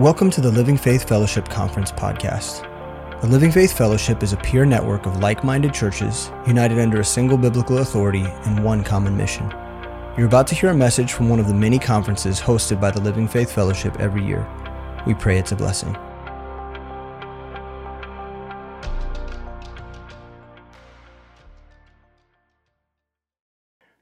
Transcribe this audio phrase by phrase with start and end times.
[0.00, 2.62] Welcome to the Living Faith Fellowship Conference podcast.
[3.20, 7.04] The Living Faith Fellowship is a peer network of like minded churches united under a
[7.04, 9.50] single biblical authority and one common mission.
[10.16, 13.00] You're about to hear a message from one of the many conferences hosted by the
[13.02, 14.48] Living Faith Fellowship every year.
[15.06, 15.94] We pray it's a blessing.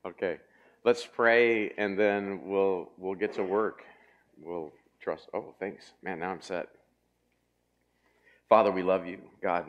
[0.06, 0.38] Okay,
[0.84, 3.82] let's pray and then we'll we'll get to work.
[4.40, 5.28] We'll trust.
[5.34, 6.20] Oh, thanks, man.
[6.20, 6.68] Now I'm set.
[8.48, 9.66] Father, we love you, God.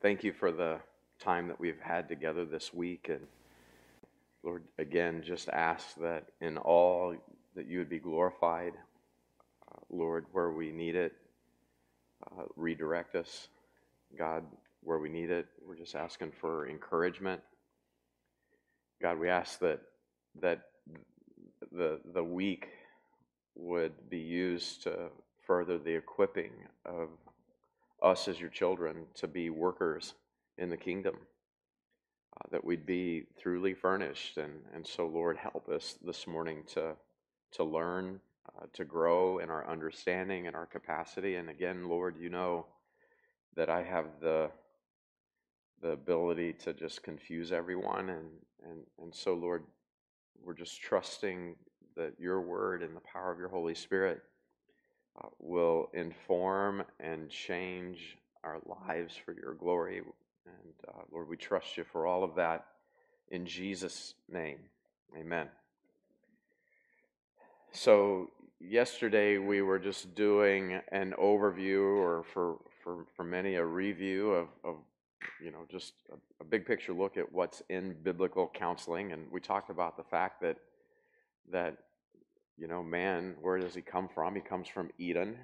[0.00, 0.78] Thank you for the
[1.18, 3.26] time that we've had together this week, and
[4.42, 7.14] Lord, again, just ask that in all
[7.54, 8.74] that you would be glorified,
[9.70, 11.12] uh, Lord, where we need it,
[12.30, 13.48] uh, redirect us,
[14.16, 14.44] God,
[14.82, 15.46] where we need it.
[15.66, 17.40] We're just asking for encouragement.
[19.02, 19.80] God, we ask that
[20.40, 20.60] that
[21.72, 22.68] the the week
[23.56, 25.10] would be used to
[25.46, 26.52] further the equipping
[26.84, 27.08] of
[28.02, 30.14] us as your children to be workers
[30.58, 31.16] in the kingdom.
[32.36, 36.94] Uh, that we'd be truly furnished, and and so Lord, help us this morning to
[37.52, 38.20] to learn,
[38.54, 41.36] uh, to grow in our understanding and our capacity.
[41.36, 42.66] And again, Lord, you know
[43.56, 44.50] that I have the
[45.82, 48.28] the ability to just confuse everyone and
[48.64, 49.62] and and so lord
[50.42, 51.54] we're just trusting
[51.96, 54.22] that your word and the power of your holy spirit
[55.22, 61.76] uh, will inform and change our lives for your glory and uh, lord we trust
[61.76, 62.66] you for all of that.
[63.30, 64.58] In jesus name
[65.18, 65.48] amen.
[67.72, 74.30] So yesterday we were just doing an overview or for for, for many a review
[74.30, 74.76] of, of
[75.42, 79.40] you know, just a, a, big picture look at what's in biblical counseling, and we
[79.40, 80.56] talked about the fact that
[81.50, 81.76] that
[82.56, 84.34] you know, man, where does he come from?
[84.34, 85.36] He comes from Eden,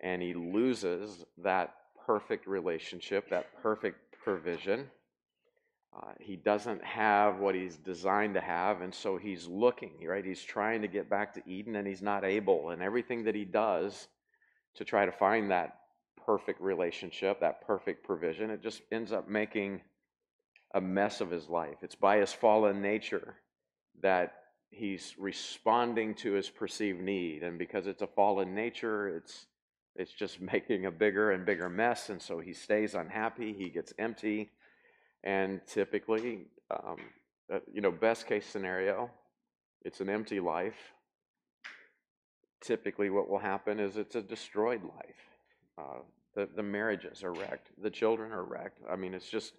[0.00, 1.74] and he loses that
[2.06, 4.88] perfect relationship, that perfect provision.
[5.94, 10.24] Uh, he doesn't have what he's designed to have, and so he's looking, right?
[10.24, 12.70] He's trying to get back to Eden, and he's not able.
[12.70, 14.08] And everything that he does
[14.76, 15.78] to try to find that
[16.24, 18.50] perfect relationship, that perfect provision.
[18.50, 19.80] It just ends up making
[20.74, 21.76] a mess of his life.
[21.82, 23.36] It's by his fallen nature
[24.02, 24.34] that
[24.70, 27.42] he's responding to his perceived need.
[27.42, 29.46] And because it's a fallen nature, it's
[29.96, 32.08] it's just making a bigger and bigger mess.
[32.08, 34.50] And so he stays unhappy, he gets empty.
[35.24, 36.96] And typically, um,
[37.52, 39.10] uh, you know, best case scenario,
[39.84, 40.92] it's an empty life.
[42.60, 45.16] Typically, what will happen is it's a destroyed life.
[45.76, 46.00] Uh,
[46.34, 47.70] the, the marriages are wrecked.
[47.82, 48.80] The children are wrecked.
[48.90, 49.52] I mean, it's just,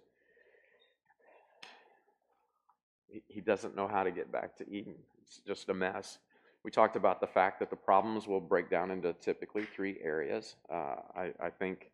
[3.28, 4.94] he, doesn't know how to get back to Eden.
[5.22, 6.18] It's just a mess.
[6.64, 10.56] We talked about the fact that the problems will break down into typically three areas.
[10.70, 11.90] Uh, I, I think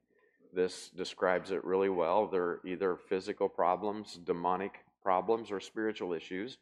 [0.52, 2.26] this describes it really well.
[2.26, 6.58] They're either physical problems, demonic problems, or spiritual issues.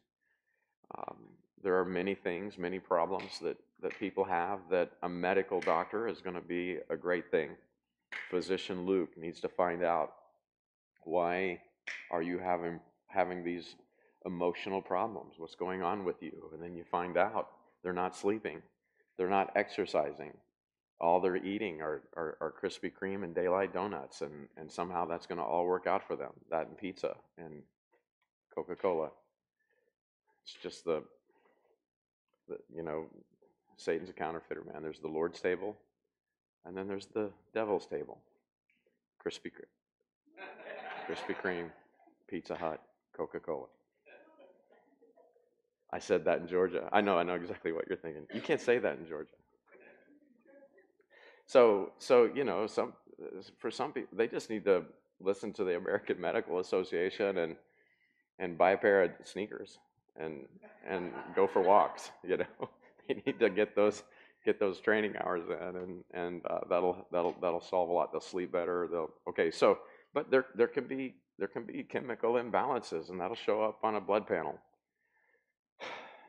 [0.97, 1.17] Um,
[1.63, 6.21] there are many things, many problems that, that people have that a medical doctor is
[6.21, 7.49] going to be a great thing
[8.29, 10.13] physician Luke needs to find out
[11.03, 11.61] why
[12.11, 13.75] are you having having these
[14.25, 15.35] emotional problems?
[15.37, 16.49] What's going on with you?
[16.53, 17.49] And then you find out
[17.83, 18.61] they're not sleeping,
[19.17, 20.33] they're not exercising.
[20.99, 25.25] All they're eating are, are, are Krispy Kreme and daylight donuts, and, and somehow that's
[25.25, 26.31] going to all work out for them.
[26.49, 27.61] That and pizza and
[28.53, 29.09] Coca Cola.
[30.43, 31.03] It's just the,
[32.47, 33.07] the, you know,
[33.75, 34.81] Satan's a counterfeiter, man.
[34.81, 35.75] There's the Lord's table,
[36.65, 38.19] and then there's the devil's table
[39.23, 41.71] Krispy Kreme, Krispy Kreme,
[42.29, 42.81] Pizza Hut,
[43.15, 43.67] Coca Cola.
[45.95, 46.89] I said that in Georgia.
[46.91, 48.23] I know, I know exactly what you're thinking.
[48.33, 49.29] You can't say that in Georgia.
[51.45, 52.91] So, so you know, some
[53.59, 54.83] for some people, they just need to
[55.21, 57.55] listen to the American Medical Association and
[58.39, 59.79] and buy a pair of sneakers
[60.17, 60.45] and
[60.85, 62.11] and go for walks.
[62.27, 62.69] You know,
[63.07, 64.03] they need to get those
[64.43, 68.11] get those training hours in, and and uh, that'll that'll that'll solve a lot.
[68.11, 68.89] They'll sleep better.
[68.91, 69.49] They'll okay.
[69.49, 69.77] So,
[70.13, 73.95] but there there can be there can be chemical imbalances, and that'll show up on
[73.95, 74.59] a blood panel.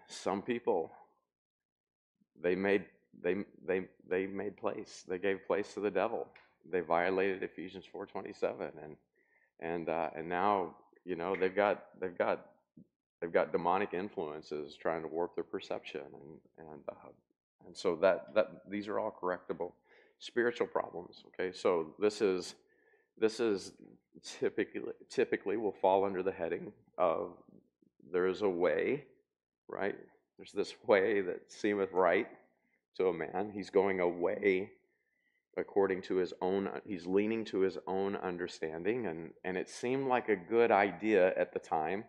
[0.09, 0.93] Some people
[2.41, 2.85] they made
[3.23, 5.05] they they they made place.
[5.09, 6.27] They gave place to the devil.
[6.71, 8.97] They violated Ephesians four twenty seven, and
[9.61, 10.75] and uh, and now
[11.05, 12.47] you know they've got they've got
[13.21, 17.09] they've got demonic influences trying to warp their perception and and uh,
[17.67, 19.73] and so that, that these are all correctable
[20.19, 21.25] spiritual problems.
[21.29, 22.55] Okay, so this is
[23.19, 23.73] this is
[24.23, 27.33] typically typically will fall under the heading of
[28.13, 29.05] there is a way,
[29.69, 29.97] right?
[30.37, 32.29] There's this way that seemeth right
[32.97, 33.51] to a man.
[33.55, 34.71] He's going away
[35.57, 40.29] according to his own he's leaning to his own understanding and and it seemed like
[40.29, 42.05] a good idea at the time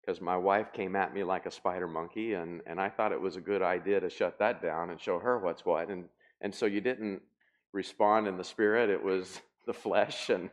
[0.00, 3.20] because my wife came at me like a spider monkey and and I thought it
[3.20, 6.04] was a good idea to shut that down and show her what's what and
[6.40, 7.22] and so you didn't
[7.72, 10.50] respond in the spirit it was the flesh and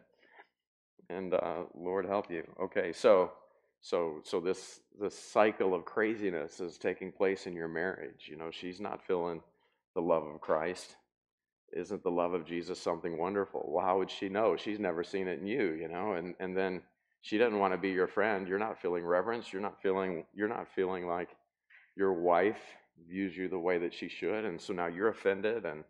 [1.09, 3.33] and uh, Lord help you okay so
[3.81, 8.51] so so this this cycle of craziness is taking place in your marriage you know
[8.51, 9.41] she's not feeling
[9.95, 10.95] the love of Christ
[11.73, 13.65] isn't the love of Jesus something wonderful?
[13.67, 14.55] Well, how would she know?
[14.55, 16.81] She's never seen it in you, you know, and, and then
[17.21, 18.47] she doesn't want to be your friend.
[18.47, 19.51] You're not feeling reverence.
[19.51, 21.29] You're not feeling you're not feeling like
[21.95, 22.61] your wife
[23.07, 25.83] views you the way that she should, and so now you're offended, and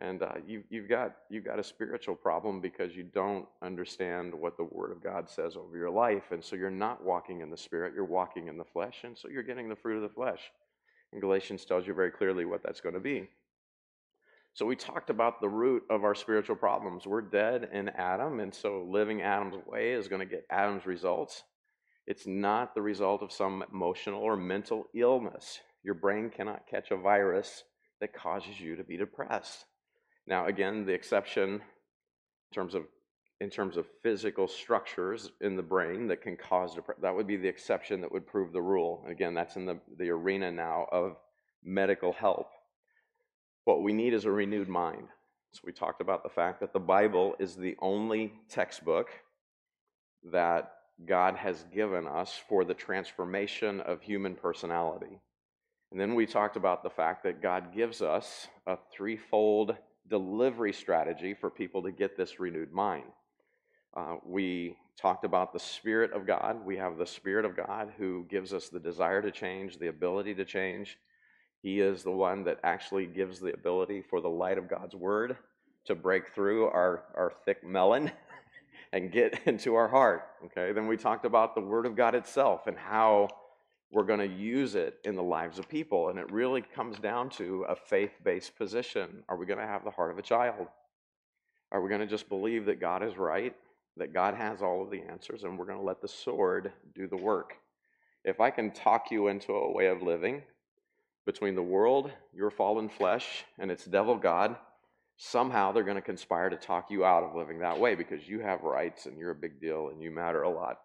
[0.00, 4.56] and uh, you you've got you've got a spiritual problem because you don't understand what
[4.56, 7.56] the Word of God says over your life, and so you're not walking in the
[7.56, 7.94] Spirit.
[7.94, 10.40] You're walking in the flesh, and so you're getting the fruit of the flesh.
[11.12, 13.28] And Galatians tells you very clearly what that's going to be.
[14.54, 17.06] So we talked about the root of our spiritual problems.
[17.06, 21.44] We're dead in Adam, and so living Adam's way is going to get Adam's results.
[22.06, 25.60] It's not the result of some emotional or mental illness.
[25.82, 27.64] Your brain cannot catch a virus
[28.00, 29.64] that causes you to be depressed.
[30.28, 32.84] Now, again, the exception in terms of
[33.40, 37.36] in terms of physical structures in the brain that can cause depression, that would be
[37.36, 39.04] the exception that would prove the rule.
[39.08, 41.16] Again, that's in the, the arena now of
[41.62, 42.48] medical help.
[43.64, 45.06] What we need is a renewed mind.
[45.52, 49.08] So we talked about the fact that the Bible is the only textbook
[50.32, 50.72] that
[51.06, 55.20] God has given us for the transformation of human personality.
[55.92, 59.76] And then we talked about the fact that God gives us a threefold
[60.08, 63.04] delivery strategy for people to get this renewed mind.
[63.96, 66.64] Uh, we talked about the Spirit of God.
[66.64, 70.34] We have the Spirit of God who gives us the desire to change, the ability
[70.34, 70.98] to change,
[71.62, 75.36] he is the one that actually gives the ability for the light of God's word
[75.86, 78.10] to break through our, our thick melon
[78.92, 80.22] and get into our heart.
[80.46, 83.28] Okay, then we talked about the word of God itself and how
[83.90, 86.10] we're going to use it in the lives of people.
[86.10, 89.22] And it really comes down to a faith based position.
[89.28, 90.66] Are we going to have the heart of a child?
[91.72, 93.54] Are we going to just believe that God is right,
[93.96, 97.06] that God has all of the answers, and we're going to let the sword do
[97.06, 97.54] the work?
[98.24, 100.42] If I can talk you into a way of living
[101.26, 104.56] between the world, your fallen flesh, and its devil God,
[105.18, 108.40] somehow they're going to conspire to talk you out of living that way because you
[108.40, 110.78] have rights and you're a big deal and you matter a lot.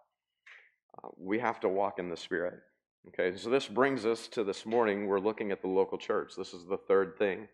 [1.02, 2.60] Uh, we have to walk in the Spirit.
[3.10, 5.08] Okay, so this brings us to this morning.
[5.08, 6.34] We're looking at the local church.
[6.38, 7.48] This is the third thing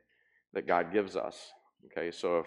[0.54, 1.52] that God gives us.
[1.86, 2.46] Okay, so if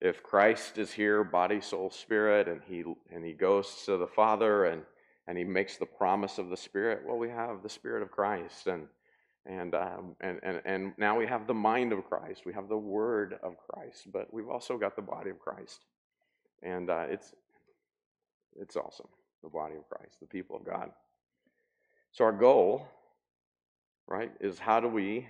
[0.00, 4.66] if Christ is here, body, soul, spirit, and he and he goes to the Father
[4.66, 4.82] and
[5.26, 8.66] and he makes the promise of the Spirit, well, we have the Spirit of Christ
[8.66, 8.88] and
[9.46, 12.46] and, um, and, and, and now we have the mind of Christ.
[12.46, 15.84] We have the word of Christ, but we've also got the body of Christ.
[16.62, 17.34] And uh, it's,
[18.56, 19.08] it's awesome,
[19.42, 20.90] the body of Christ, the people of God.
[22.14, 22.86] So our goal,
[24.06, 25.26] right, is how do we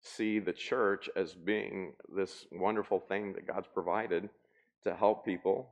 [0.00, 4.28] see the church as being this wonderful thing that God's provided
[4.82, 5.68] to help people,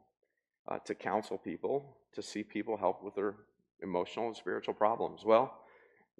[0.68, 3.34] uh, to counsel people, to see people help with their
[3.82, 5.24] emotional and spiritual problems?
[5.24, 5.52] Well,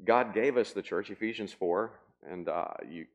[0.05, 1.93] God gave us the church, Ephesians 4,
[2.29, 3.07] and uh, you,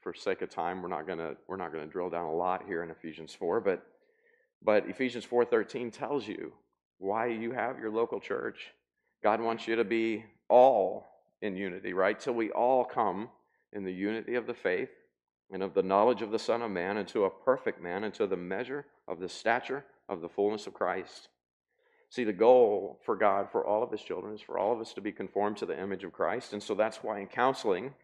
[0.00, 2.82] for sake of time, we're not gonna we're not gonna drill down a lot here
[2.82, 3.86] in Ephesians 4, but
[4.64, 6.52] but Ephesians 4:13 tells you
[6.98, 8.72] why you have your local church.
[9.22, 11.06] God wants you to be all
[11.40, 12.18] in unity, right?
[12.18, 13.30] Till we all come
[13.72, 14.90] in the unity of the faith
[15.50, 18.36] and of the knowledge of the Son of Man into a perfect man, into the
[18.36, 21.28] measure of the stature of the fullness of Christ.
[22.10, 24.92] See, the goal for God, for all of his children, is for all of us
[24.94, 26.52] to be conformed to the image of Christ.
[26.52, 27.94] And so that's why in counseling,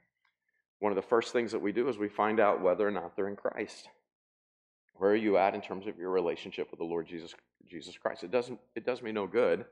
[0.78, 3.16] one of the first things that we do is we find out whether or not
[3.16, 3.88] they're in Christ.
[4.94, 7.34] Where are you at in terms of your relationship with the Lord Jesus,
[7.68, 8.22] Jesus Christ?
[8.22, 9.66] It doesn't it does me no good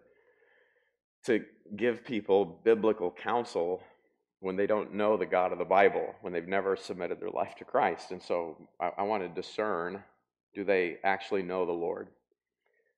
[1.27, 1.45] to
[1.77, 3.83] give people biblical counsel
[4.41, 7.55] when they don't know the God of the Bible, when they've never submitted their life
[7.57, 8.11] to Christ.
[8.11, 10.03] And so I, I want to discern
[10.55, 12.09] do they actually know the Lord?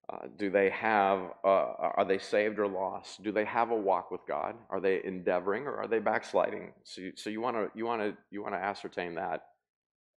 [0.08, 3.22] Uh, do they have, uh, are they saved or lost?
[3.24, 4.54] Do they have a walk with God?
[4.70, 6.72] Are they endeavoring or are they backsliding?
[6.84, 9.42] So, you, so you want to you want to you want to ascertain that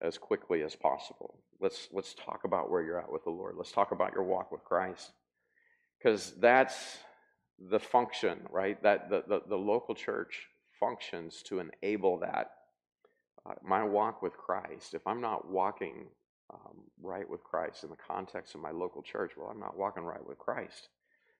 [0.01, 1.39] as quickly as possible.
[1.59, 3.55] Let's let's talk about where you're at with the Lord.
[3.57, 5.11] Let's talk about your walk with Christ,
[5.97, 6.99] because that's
[7.69, 8.81] the function, right?
[8.83, 10.47] That the, the, the local church
[10.79, 12.51] functions to enable that.
[13.45, 14.93] Uh, my walk with Christ.
[14.93, 16.07] If I'm not walking
[16.53, 20.03] um, right with Christ in the context of my local church, well, I'm not walking
[20.03, 20.89] right with Christ.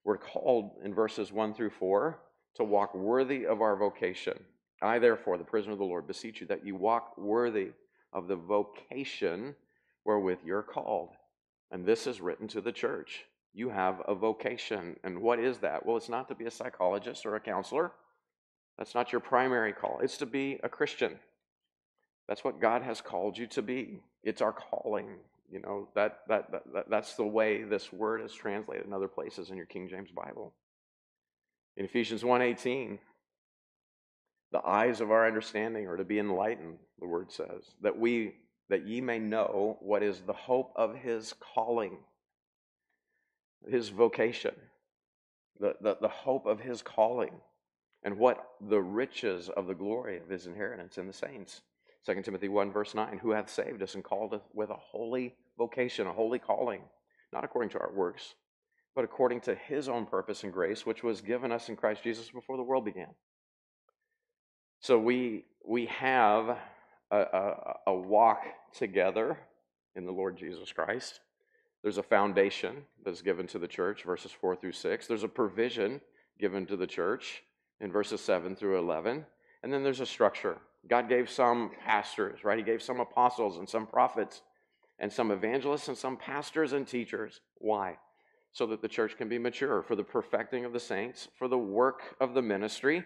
[0.04, 2.20] We're called in verses 1 through 4
[2.56, 4.40] to walk worthy of our vocation.
[4.82, 7.72] I, therefore, the prisoner of the Lord, beseech you that you walk worthy
[8.14, 9.56] of the vocation
[10.06, 11.12] wherewith you're called.
[11.72, 13.26] And this is written to the church.
[13.54, 14.96] You have a vocation.
[15.04, 15.86] And what is that?
[15.86, 17.92] Well, it's not to be a psychologist or a counselor.
[18.78, 20.00] That's not your primary call.
[20.02, 21.20] It's to be a Christian.
[22.28, 24.02] That's what God has called you to be.
[24.24, 25.18] It's our calling.
[25.52, 29.50] You know, that, that, that, that's the way this word is translated in other places
[29.50, 30.54] in your King James Bible.
[31.76, 33.00] In Ephesians 1:18,
[34.52, 38.36] the eyes of our understanding are to be enlightened, the word says, that we
[38.70, 41.98] that ye may know what is the hope of his calling,
[43.68, 44.56] his vocation,
[45.60, 47.34] the, the, the hope of his calling,
[48.04, 51.62] and what the riches of the glory of his inheritance in the saints.
[52.06, 55.36] 2 Timothy 1, verse 9, who hath saved us and called us with a holy
[55.58, 56.82] vocation, a holy calling,
[57.34, 58.36] not according to our works,
[58.96, 62.30] but according to his own purpose and grace, which was given us in Christ Jesus
[62.30, 63.10] before the world began.
[64.80, 66.58] So we, we have
[67.12, 69.38] a, a, a walk together
[69.96, 71.20] in the Lord Jesus Christ.
[71.82, 75.08] There's a foundation that's given to the church, verses 4 through 6.
[75.08, 76.02] There's a provision
[76.40, 77.44] given to the church
[77.80, 79.26] in verses 7 through 11.
[79.64, 80.58] And then there's a structure.
[80.90, 82.58] God gave some pastors, right?
[82.58, 84.42] He gave some apostles and some prophets
[85.00, 87.42] and some evangelists and some pastors and teachers.
[87.58, 87.98] Why?
[88.52, 91.58] So that the church can be mature for the perfecting of the saints, for the
[91.58, 93.04] work of the ministry,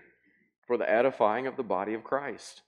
[0.65, 2.62] for the edifying of the body of Christ.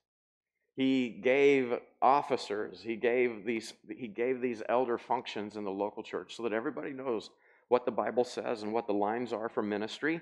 [0.76, 6.36] He gave officers, he gave these he gave these elder functions in the local church
[6.36, 7.30] so that everybody knows
[7.70, 10.20] what the Bible says and what the lines are for ministry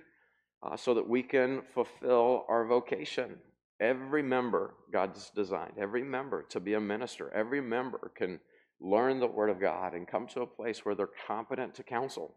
[0.62, 3.38] uh, so that we can fulfill our vocation.
[3.80, 8.40] Every member, God's designed, every member to be a minister, every member can
[8.80, 12.36] learn the Word of God and come to a place where they're competent to counsel.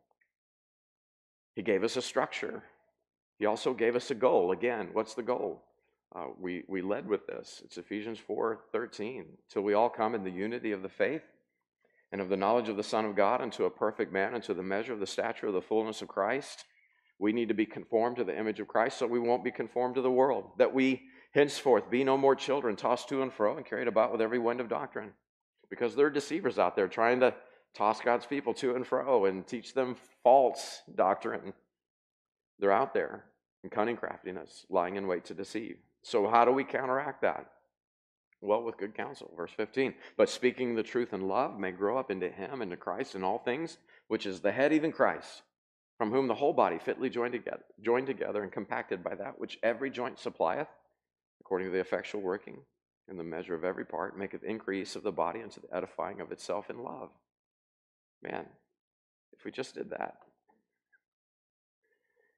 [1.54, 2.64] He gave us a structure.
[3.38, 4.52] He also gave us a goal.
[4.52, 5.62] Again, what's the goal?
[6.14, 7.62] Uh, we, we led with this.
[7.64, 9.26] It's Ephesians 4 13.
[9.50, 11.22] Till we all come in the unity of the faith
[12.12, 14.62] and of the knowledge of the Son of God unto a perfect man, unto the
[14.62, 16.64] measure of the stature of the fullness of Christ.
[17.18, 19.96] We need to be conformed to the image of Christ so we won't be conformed
[19.96, 20.50] to the world.
[20.58, 24.20] That we henceforth be no more children tossed to and fro and carried about with
[24.20, 25.12] every wind of doctrine.
[25.68, 27.34] Because there are deceivers out there trying to
[27.74, 31.52] toss God's people to and fro and teach them false doctrine.
[32.58, 33.24] They're out there
[33.64, 35.76] in cunning craftiness, lying in wait to deceive.
[36.06, 37.50] So, how do we counteract that?
[38.40, 39.32] Well, with good counsel.
[39.36, 39.92] Verse 15.
[40.16, 43.40] But speaking the truth in love may grow up into him, into Christ in all
[43.40, 45.42] things, which is the head, even Christ,
[45.98, 49.58] from whom the whole body fitly joined together, joined together and compacted by that which
[49.64, 50.68] every joint supplieth,
[51.40, 52.58] according to the effectual working
[53.08, 56.30] in the measure of every part, maketh increase of the body unto the edifying of
[56.30, 57.10] itself in love.
[58.22, 58.46] Man,
[59.36, 60.18] if we just did that,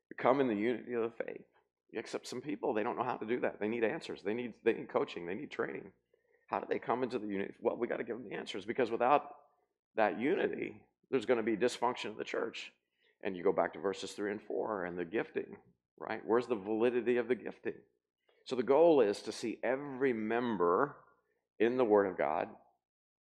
[0.09, 1.45] we come in the unity of the faith
[1.95, 3.61] Except some people, they don't know how to do that.
[3.61, 4.23] They need answers.
[4.23, 5.27] They need, they need coaching.
[5.27, 5.91] They need training.
[6.47, 7.55] How do they come into the unity?
[7.61, 9.35] Well, we got to give them the answers because without
[9.97, 10.81] that unity,
[11.11, 12.73] there's going to be dysfunction in the church.
[13.23, 15.57] And you go back to verses three and four and the gifting,
[15.99, 16.21] right?
[16.25, 17.75] Where's the validity of the gifting?
[18.45, 20.97] So the goal is to see every member
[21.59, 22.49] in the Word of God,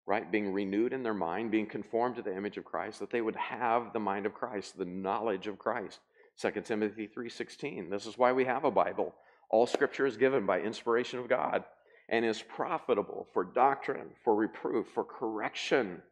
[0.06, 3.22] right, being renewed in their mind, being conformed to the image of Christ, that they
[3.22, 5.98] would have the mind of Christ, the knowledge of Christ.
[6.36, 7.88] 2 Timothy 3:16.
[7.90, 9.14] This is why we have a Bible.
[9.48, 11.64] All scripture is given by inspiration of God
[12.08, 16.02] and is profitable for doctrine, for reproof, for correction,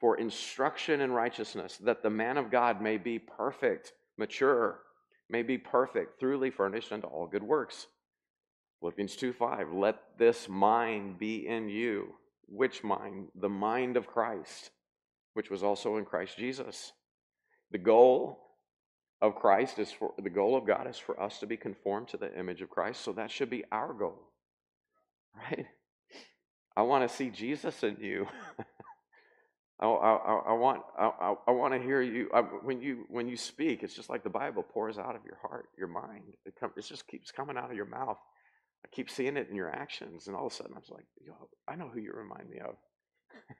[0.00, 4.80] for instruction in righteousness, that the man of God may be perfect, mature,
[5.28, 7.86] may be perfect, truly furnished unto all good works.
[8.80, 9.72] Philippians 2:5.
[9.72, 12.18] Let this mind be in you.
[12.46, 13.30] Which mind?
[13.34, 14.72] The mind of Christ,
[15.34, 16.92] which was also in Christ Jesus.
[17.70, 18.51] The goal
[19.22, 22.16] of Christ is for the goal of God is for us to be conformed to
[22.16, 23.02] the image of Christ.
[23.02, 24.20] So that should be our goal,
[25.36, 25.66] right?
[26.76, 28.26] I want to see Jesus in you.
[29.80, 33.36] I, I, I, want I, I want to hear you I, when you when you
[33.36, 33.82] speak.
[33.82, 36.34] It's just like the Bible pours out of your heart, your mind.
[36.44, 38.18] It, come, it just keeps coming out of your mouth.
[38.84, 41.06] I keep seeing it in your actions, and all of a sudden I was like,
[41.24, 41.32] Yo,
[41.68, 42.74] I know who you remind me of.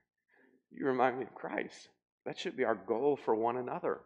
[0.73, 1.89] you remind me of Christ.
[2.27, 4.01] That should be our goal for one another.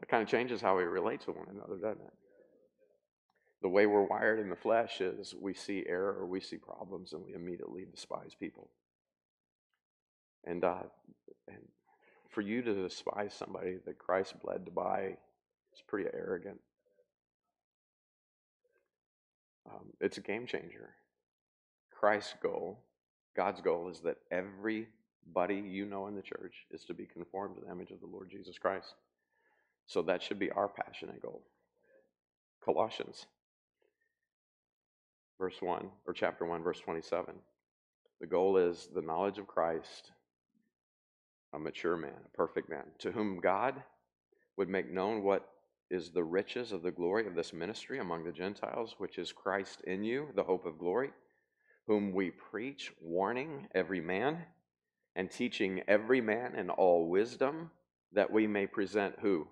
[0.00, 2.12] It kind of changes how we relate to one another, doesn't it?
[3.62, 7.12] The way we're wired in the flesh is we see error or we see problems
[7.12, 8.68] and we immediately despise people.
[10.44, 10.82] And, uh,
[11.46, 11.62] and
[12.28, 15.16] for you to despise somebody that Christ bled to buy
[15.72, 16.58] is pretty arrogant.
[19.70, 20.90] Um, it's a game changer.
[21.90, 22.80] Christ's goal,
[23.36, 27.62] God's goal, is that everybody you know in the church is to be conformed to
[27.64, 28.94] the image of the Lord Jesus Christ.
[29.86, 31.42] So that should be our passion and goal.
[32.64, 33.26] Colossians.
[35.38, 37.34] verse 1, or chapter 1, verse 27.
[38.20, 40.12] The goal is the knowledge of Christ,
[41.52, 43.82] a mature man, a perfect man, to whom God
[44.56, 45.48] would make known what
[45.90, 49.80] is the riches of the glory of this ministry among the Gentiles, which is Christ
[49.82, 51.10] in you, the hope of glory,
[51.88, 54.38] whom we preach, warning every man
[55.16, 57.70] and teaching every man in all wisdom,
[58.12, 59.48] that we may present who?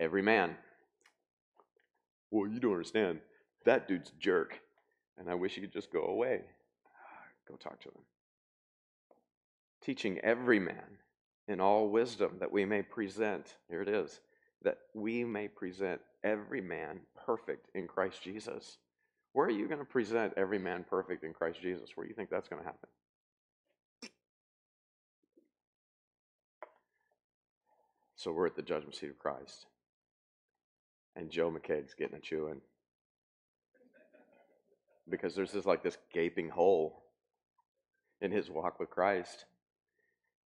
[0.00, 0.56] Every man.
[2.30, 3.20] Well, you don't understand.
[3.66, 4.58] That dude's a jerk.
[5.18, 6.40] And I wish he could just go away.
[7.48, 8.02] Go talk to him.
[9.82, 10.98] Teaching every man
[11.46, 14.20] in all wisdom that we may present, here it is,
[14.62, 18.78] that we may present every man perfect in Christ Jesus.
[19.32, 21.90] Where are you going to present every man perfect in Christ Jesus?
[21.94, 22.88] Where do you think that's going to happen?
[28.16, 29.66] So we're at the judgment seat of Christ.
[31.16, 32.60] And Joe McCaig's getting a chewing.
[35.08, 37.02] Because there's this like this gaping hole
[38.20, 39.44] in his walk with Christ.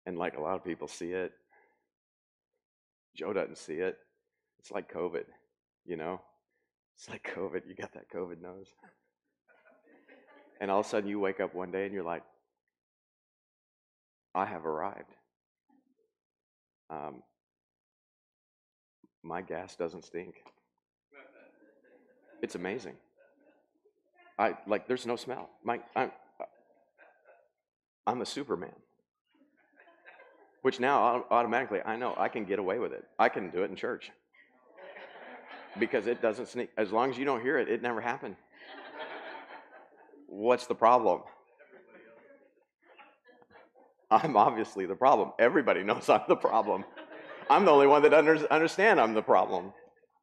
[0.05, 1.33] And like a lot of people see it,
[3.15, 3.97] Joe doesn't see it.
[4.59, 5.25] It's like COVID,
[5.85, 6.21] you know?
[6.95, 7.61] It's like COVID.
[7.67, 8.67] You got that COVID nose.
[10.59, 12.23] And all of a sudden you wake up one day and you're like,
[14.33, 15.13] I have arrived.
[16.89, 17.21] Um,
[19.21, 20.35] my gas doesn't stink.
[22.43, 22.95] It's amazing.
[24.37, 25.49] I like there's no smell.
[25.63, 26.11] My I'm
[28.05, 28.75] I'm a Superman.
[30.61, 33.05] Which now automatically I know I can get away with it.
[33.17, 34.11] I can do it in church.
[35.79, 36.69] Because it doesn't sneak.
[36.77, 38.35] As long as you don't hear it, it never happened.
[40.27, 41.21] What's the problem?
[44.11, 45.31] I'm obviously the problem.
[45.39, 46.83] Everybody knows I'm the problem.
[47.49, 49.73] I'm the only one that under, understand I'm the problem.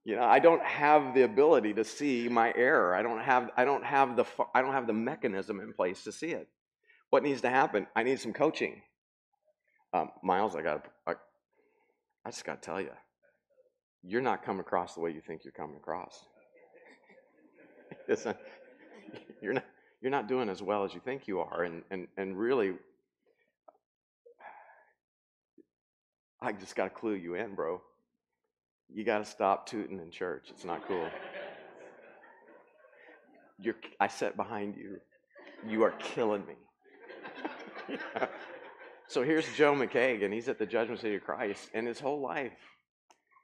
[0.05, 2.95] You know, I don't have the ability to see my error.
[2.95, 6.13] I don't have I don't have the I don't have the mechanism in place to
[6.13, 6.49] see it.
[7.11, 7.87] What needs to happen?
[7.95, 8.81] I need some coaching.
[9.93, 11.13] Um, Miles, I got I,
[12.25, 12.93] I just got to tell you,
[14.03, 16.25] you're not coming across the way you think you're coming across.
[18.09, 18.35] Listen,
[19.43, 19.65] you're not
[20.01, 22.73] you're not doing as well as you think you are, and and and really,
[26.41, 27.83] I just got to clue you in, bro.
[28.93, 30.49] You got to stop tooting in church.
[30.51, 31.09] It's not cool.
[33.59, 34.99] You're, I sat behind you.
[35.69, 37.97] You are killing me.
[39.11, 42.21] So here's Joe McCaig, and he's at the Judgment Seat of Christ, and his whole
[42.21, 42.53] life,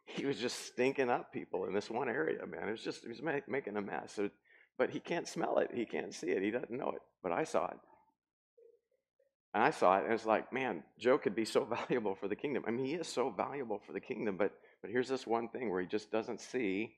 [0.05, 2.69] he was just stinking up people in this one area, man.
[2.69, 4.13] It was just, he was make, making a mess.
[4.15, 4.31] So,
[4.79, 5.73] but he can't smell it.
[5.75, 6.41] He can't see it.
[6.41, 7.03] He doesn't know it.
[7.21, 7.79] But I saw it.
[9.55, 12.37] And I saw it, and it's like, man, Joe could be so valuable for the
[12.37, 12.63] kingdom.
[12.69, 14.53] I mean, he is so valuable for the kingdom, but
[14.87, 16.95] but here's this one thing where he just doesn't see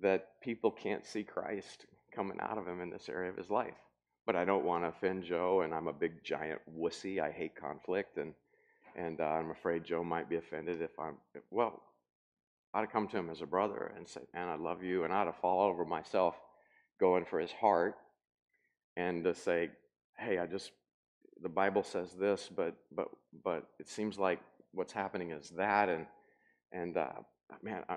[0.00, 3.74] that people can't see Christ coming out of him in this area of his life
[4.26, 7.20] but I don't want to offend Joe, and I'm a big giant wussy.
[7.20, 8.34] I hate conflict, and
[8.96, 11.14] and uh, I'm afraid Joe might be offended if I'm.
[11.50, 11.80] Well,
[12.74, 15.32] I'd come to him as a brother and say, "Man, I love you," and I'd
[15.36, 16.34] fall over myself,
[16.98, 17.94] going for his heart,
[18.96, 19.70] and to say,
[20.18, 20.72] "Hey, I just
[21.40, 23.08] the Bible says this, but but
[23.44, 24.40] but it seems like
[24.72, 26.04] what's happening is that, and
[26.72, 27.12] and uh,
[27.62, 27.96] man, I,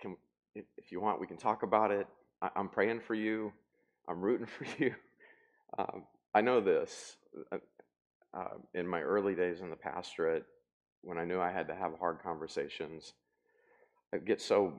[0.00, 0.16] can
[0.54, 2.06] if you want, we can talk about it.
[2.42, 3.52] I, I'm praying for you.
[4.08, 4.94] I'm rooting for you."
[5.78, 7.16] Um, I know this.
[7.52, 7.58] Uh,
[8.32, 10.44] uh, in my early days in the pastorate,
[11.02, 13.14] when I knew I had to have hard conversations,
[14.14, 14.72] I'd get so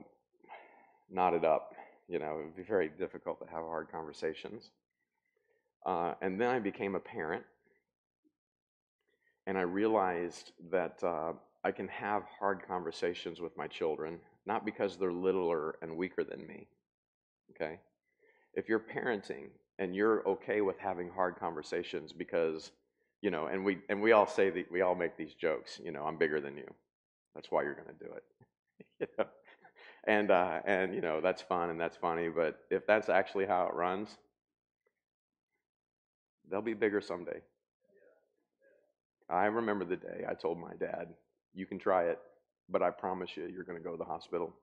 [1.10, 1.74] knotted up.
[2.08, 4.70] You know, it would be very difficult to have hard conversations.
[5.84, 7.42] Uh, and then I became a parent,
[9.46, 11.32] and I realized that uh,
[11.64, 16.46] I can have hard conversations with my children, not because they're littler and weaker than
[16.46, 16.66] me.
[17.50, 17.78] Okay?
[18.54, 19.48] If you're parenting
[19.78, 22.70] and you're okay with having hard conversations because
[23.20, 25.90] you know and we and we all say that we all make these jokes you
[25.90, 26.66] know i'm bigger than you
[27.34, 28.24] that's why you're going to do it
[29.00, 29.24] you know?
[30.04, 33.66] and uh, and you know that's fun and that's funny but if that's actually how
[33.66, 34.18] it runs
[36.50, 37.40] they'll be bigger someday
[39.30, 41.08] i remember the day i told my dad
[41.54, 42.18] you can try it
[42.68, 44.54] but i promise you you're going to go to the hospital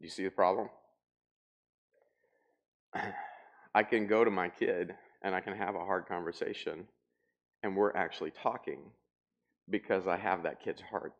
[0.00, 0.70] You see the problem?
[3.74, 6.86] I can go to my kid and I can have a hard conversation,
[7.62, 8.78] and we're actually talking
[9.68, 11.12] because I have that kid's heart.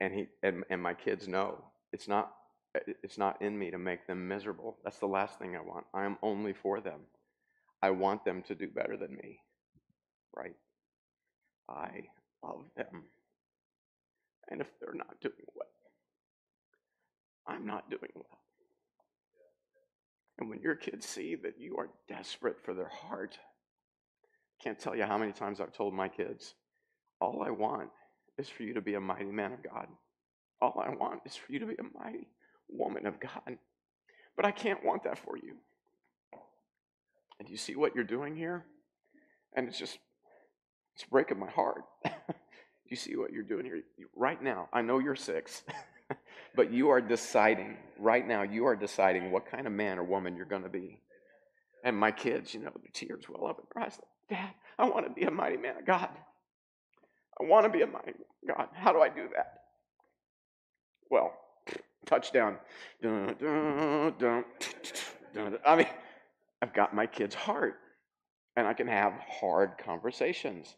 [0.00, 2.32] And he and, and my kids know it's not
[2.74, 4.76] uh, it's not in me to make them miserable.
[4.84, 5.86] That's the last thing I want.
[5.94, 7.00] I am only for them.
[7.82, 9.38] I want them to do better than me,
[10.34, 10.56] right?
[11.68, 12.04] I
[12.42, 13.04] love them.
[14.48, 15.68] And if they're not doing well,
[17.46, 18.40] I'm not doing well.
[20.38, 23.38] And when your kids see that you are desperate for their heart,
[24.62, 26.54] can't tell you how many times I've told my kids,
[27.20, 27.90] all I want
[28.38, 29.86] is for you to be a mighty man of God.
[30.60, 32.28] All I want is for you to be a mighty
[32.68, 33.58] woman of God.
[34.36, 35.54] But I can't want that for you.
[37.38, 38.64] And you see what you're doing here?
[39.54, 39.98] And it's just,
[40.94, 41.82] it's breaking my heart.
[42.86, 43.82] you see what you're doing here?
[44.14, 45.62] Right now, I know you're six,
[46.56, 50.36] but you are deciding, right now, you are deciding what kind of man or woman
[50.36, 51.00] you're going to be.
[51.84, 53.98] And my kids, you know, the tears well up in their eyes.
[54.28, 56.08] Dad, I want to be a mighty man of God.
[57.40, 58.14] I want to be a mighty
[58.46, 58.68] God.
[58.72, 59.60] How do I do that?
[61.10, 61.32] Well,
[62.06, 62.56] touchdown.
[63.02, 64.14] Dun, dun,
[65.34, 65.86] dun, I mean,
[66.62, 67.76] I've got my kid's heart,
[68.56, 70.74] and I can have hard conversations.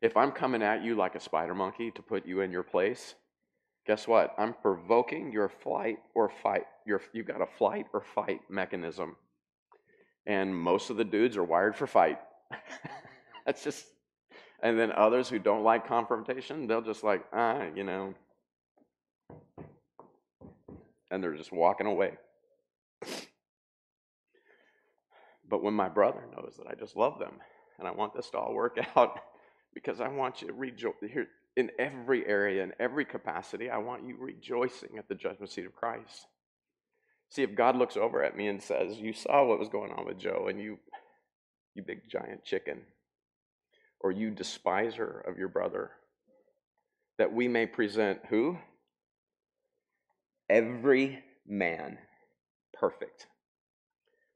[0.00, 3.14] If I'm coming at you like a spider monkey to put you in your place,
[3.86, 4.34] guess what?
[4.38, 6.64] I'm provoking your flight or fight.
[6.86, 9.16] Your, you've got a flight or fight mechanism.
[10.26, 12.18] And most of the dudes are wired for fight.
[13.46, 13.84] That's just,
[14.62, 18.14] and then others who don't like confrontation, they'll just like, ah, you know,
[21.10, 22.12] and they're just walking away.
[25.48, 27.34] But when my brother knows that I just love them
[27.78, 29.18] and I want this to all work out
[29.74, 34.06] because I want you to rejoice here in every area, in every capacity, I want
[34.06, 36.26] you rejoicing at the judgment seat of Christ.
[37.28, 40.06] See, if God looks over at me and says, You saw what was going on
[40.06, 40.78] with Joe, and you,
[41.74, 42.82] you big giant chicken,
[44.00, 45.90] or you despiser of your brother,
[47.18, 48.58] that we may present who?
[50.48, 51.98] Every man
[52.72, 53.26] perfect.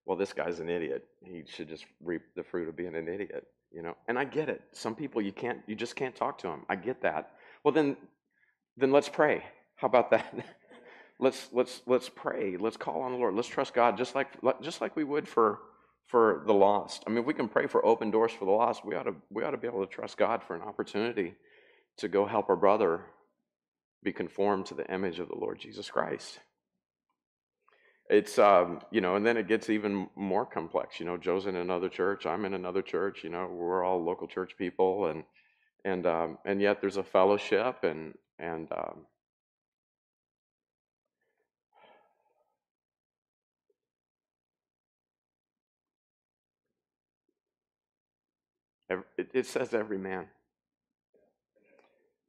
[0.06, 1.06] Well, this guy's an idiot.
[1.22, 3.96] He should just reap the fruit of being an idiot, you know.
[4.06, 4.60] And I get it.
[4.72, 6.62] Some people you can't, you just can't talk to them.
[6.68, 7.32] I get that.
[7.64, 7.96] Well, then,
[8.76, 9.42] then let's pray.
[9.76, 10.34] How about that?
[11.18, 12.56] let's let's let's pray.
[12.58, 13.34] Let's call on the Lord.
[13.34, 14.28] Let's trust God, just like
[14.60, 15.60] just like we would for
[16.06, 17.02] for the lost.
[17.06, 19.14] I mean, if we can pray for open doors for the lost, we ought to
[19.30, 21.34] we ought to be able to trust God for an opportunity
[21.98, 23.06] to go help our brother
[24.02, 26.38] be conformed to the image of the Lord Jesus Christ.
[28.10, 31.00] It's, um, you know, and then it gets even more complex.
[31.00, 34.28] You know, Joe's in another church, I'm in another church, you know, we're all local
[34.28, 35.24] church people, and,
[35.86, 39.06] and, um, and yet there's a fellowship, and, and, um,
[48.88, 50.26] it, says every man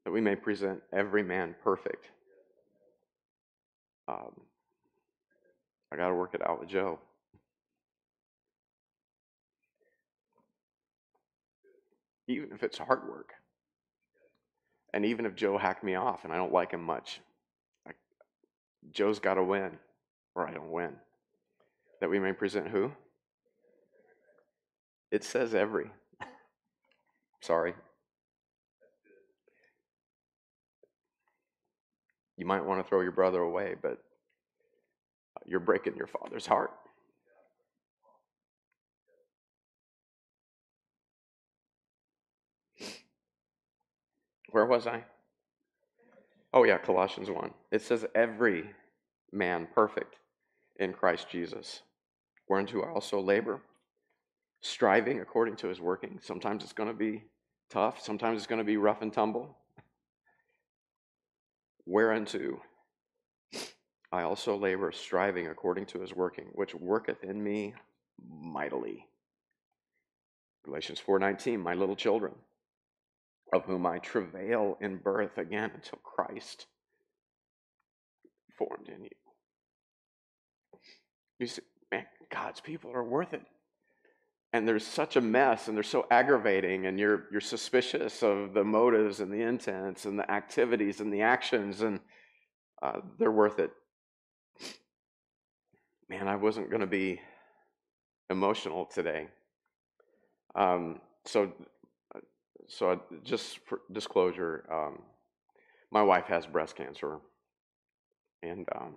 [0.04, 2.10] that we may present every man perfect.
[4.08, 4.40] Um,
[5.92, 7.00] I got to work it out with Joe.
[12.28, 13.34] Even if it's hard work.
[14.94, 17.20] And even if Joe hacked me off and I don't like him much,
[17.88, 17.92] I,
[18.92, 19.78] Joe's got to win
[20.36, 20.94] or I don't win.
[22.00, 22.92] That we may present who?
[25.12, 25.90] It says every.
[27.46, 27.76] Sorry.
[32.38, 34.00] You might want to throw your brother away, but
[35.38, 36.72] uh, you're breaking your father's heart.
[44.50, 45.04] Where was I?
[46.52, 47.52] Oh, yeah, Colossians 1.
[47.72, 48.72] It says, Every
[49.32, 50.16] man perfect
[50.78, 51.82] in Christ Jesus,
[52.50, 53.62] whereunto I also labor,
[54.62, 56.20] striving according to his working.
[56.24, 57.26] Sometimes it's going to be
[57.70, 59.58] tough, sometimes it's going to be rough and tumble
[61.86, 62.62] whereunto
[64.12, 67.74] I also labor, striving according to his working, which worketh in me
[68.26, 69.08] mightily.
[70.64, 72.34] Galatians 4:19, my little children,
[73.52, 76.68] of whom I travail in birth again until Christ
[78.58, 80.80] formed in you.
[81.40, 83.46] You see, man, God's people are worth it
[84.56, 88.64] and there's such a mess and they're so aggravating and you're you're suspicious of the
[88.64, 92.00] motives and the intents and the activities and the actions and
[92.82, 93.72] uh, they're worth it.
[96.08, 97.20] Man i wasn't going to be
[98.30, 99.28] emotional today.
[100.56, 101.52] Um, so
[102.70, 105.02] so just for disclosure um,
[105.92, 107.18] my wife has breast cancer
[108.42, 108.96] and um,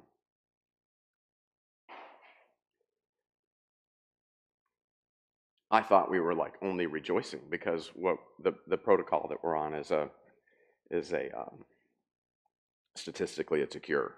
[5.70, 9.74] I thought we were like only rejoicing because what the, the protocol that we're on
[9.74, 10.09] is a
[10.90, 11.64] is a um,
[12.94, 14.14] statistically it's a cure.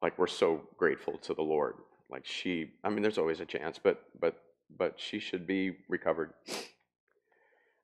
[0.00, 1.74] Like we're so grateful to the Lord.
[2.10, 4.40] Like she, I mean, there's always a chance, but but
[4.76, 6.32] but she should be recovered.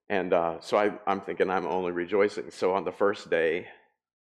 [0.09, 2.51] And uh, so I, I'm thinking I'm only rejoicing.
[2.51, 3.67] So on the first day,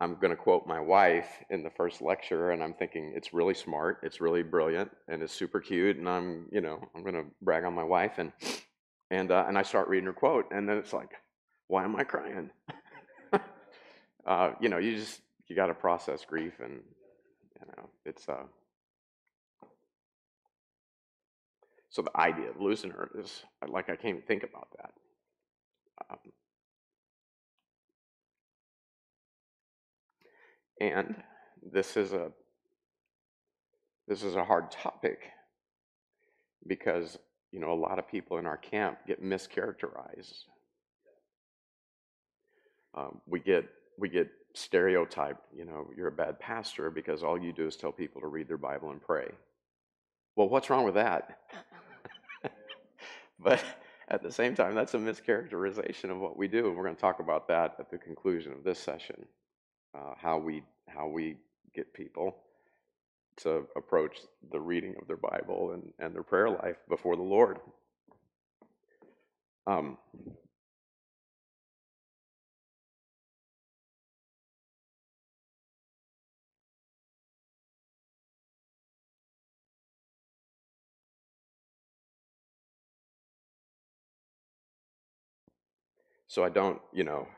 [0.00, 3.52] I'm going to quote my wife in the first lecture, and I'm thinking it's really
[3.52, 7.26] smart, it's really brilliant, and it's super cute, and I'm, you know, I'm going to
[7.42, 8.32] brag on my wife, and
[9.10, 11.10] and uh, and I start reading her quote, and then it's like,
[11.66, 12.50] why am I crying?
[14.26, 16.80] uh, you know, you just you got to process grief, and
[17.60, 18.44] you know, it's uh.
[21.90, 24.92] So the idea of losing her is like I can't even think about that.
[26.08, 26.32] Um,
[30.80, 31.14] and
[31.72, 32.30] this is a
[34.08, 35.20] this is a hard topic
[36.66, 37.18] because
[37.52, 40.44] you know a lot of people in our camp get mischaracterized.
[42.94, 43.66] Um, we get
[43.98, 45.46] we get stereotyped.
[45.54, 48.48] You know, you're a bad pastor because all you do is tell people to read
[48.48, 49.28] their Bible and pray.
[50.36, 51.38] Well, what's wrong with that?
[53.38, 53.62] but
[54.08, 56.66] at the same time, that's a mischaracterization of what we do.
[56.66, 59.26] And we're going to talk about that at the conclusion of this session.
[59.94, 61.36] Uh, how we how we
[61.74, 62.36] get people
[63.38, 64.18] to approach
[64.52, 67.58] the reading of their Bible and, and their prayer life before the Lord.
[69.66, 69.98] Um,
[86.28, 87.28] So I don't, you know,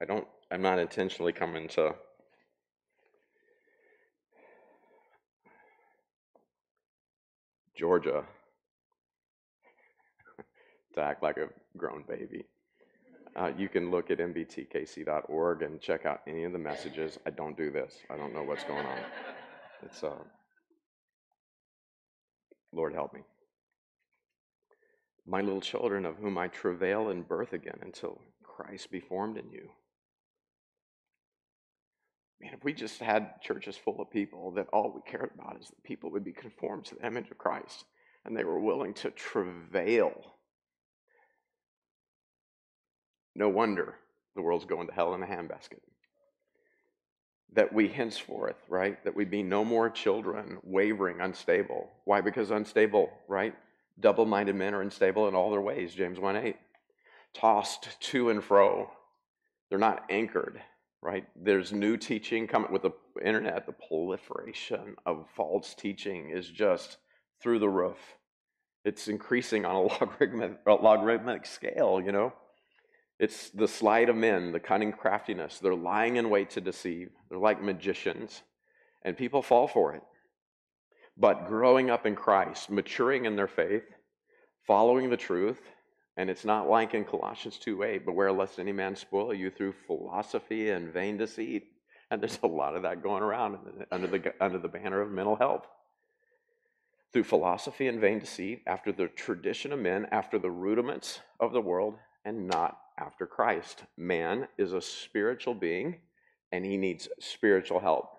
[0.00, 1.94] I don't, I'm not intentionally coming to
[7.74, 8.24] Georgia
[10.94, 12.44] to act like a grown baby.
[13.34, 17.18] Uh, you can look at mbtkc.org and check out any of the messages.
[17.24, 17.94] I don't do this.
[18.10, 18.98] I don't know what's going on.
[19.82, 20.10] It's uh,
[22.72, 23.20] Lord help me
[25.26, 29.50] my little children, of whom I travail in birth again until Christ be formed in
[29.50, 29.70] you.
[32.42, 35.68] Man, if we just had churches full of people that all we cared about is
[35.68, 37.84] that people would be conformed to the image of Christ
[38.24, 40.12] and they were willing to travail.
[43.34, 43.94] No wonder
[44.34, 45.80] the world's going to hell in a handbasket.
[47.54, 51.90] That we henceforth, right, that we be no more children wavering, unstable.
[52.04, 52.22] Why?
[52.22, 53.54] Because unstable, right?
[54.00, 56.56] Double minded men are unstable in all their ways, James 1 8.
[57.34, 58.90] Tossed to and fro.
[59.68, 60.60] They're not anchored,
[61.02, 61.26] right?
[61.36, 62.92] There's new teaching coming with the
[63.24, 63.66] internet.
[63.66, 66.98] The proliferation of false teaching is just
[67.42, 67.98] through the roof.
[68.84, 72.32] It's increasing on a logarithmic, logarithmic scale, you know?
[73.18, 75.58] It's the sleight of men, the cunning craftiness.
[75.58, 77.10] They're lying in wait to deceive.
[77.28, 78.42] They're like magicians,
[79.04, 80.02] and people fall for it.
[81.16, 83.84] But growing up in Christ, maturing in their faith,
[84.66, 85.60] following the truth,
[86.16, 89.74] and it's not like in Colossians 2 8, beware lest any man spoil you through
[89.86, 91.68] philosophy and vain deceit.
[92.10, 93.58] And there's a lot of that going around
[93.90, 95.66] under the, under the banner of mental health.
[97.12, 101.60] Through philosophy and vain deceit, after the tradition of men, after the rudiments of the
[101.60, 101.94] world,
[102.24, 103.84] and not after Christ.
[103.96, 105.96] Man is a spiritual being,
[106.52, 108.10] and he needs spiritual help.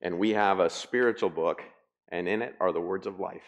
[0.00, 1.62] And we have a spiritual book
[2.08, 3.42] and in it are the words of life.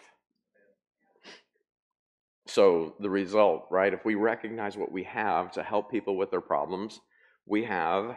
[2.56, 6.40] So, the result, right, if we recognize what we have to help people with their
[6.40, 7.02] problems,
[7.44, 8.16] we have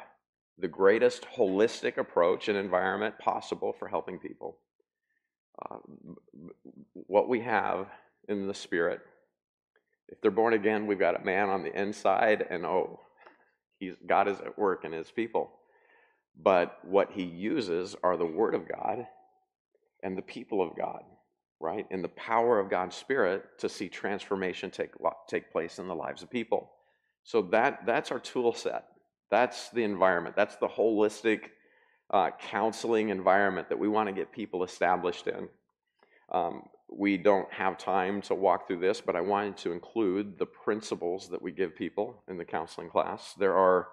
[0.57, 4.55] the greatest holistic approach and environment possible for helping people.
[5.69, 5.79] Uh,
[6.93, 7.87] what we have
[8.29, 9.01] in the Spirit,
[10.07, 13.01] if they're born again, we've got a man on the inside, and oh,
[13.77, 15.51] he's, God is at work in his people.
[16.41, 19.05] But what he uses are the Word of God
[20.01, 21.03] and the people of God,
[21.59, 21.85] right?
[21.91, 24.91] And the power of God's Spirit to see transformation take,
[25.27, 26.71] take place in the lives of people.
[27.23, 28.85] So that, that's our tool set.
[29.29, 30.35] That's the environment.
[30.35, 31.49] That's the holistic
[32.11, 35.47] uh, counseling environment that we want to get people established in.
[36.31, 40.45] Um, we don't have time to walk through this, but I wanted to include the
[40.45, 43.33] principles that we give people in the counseling class.
[43.37, 43.89] There are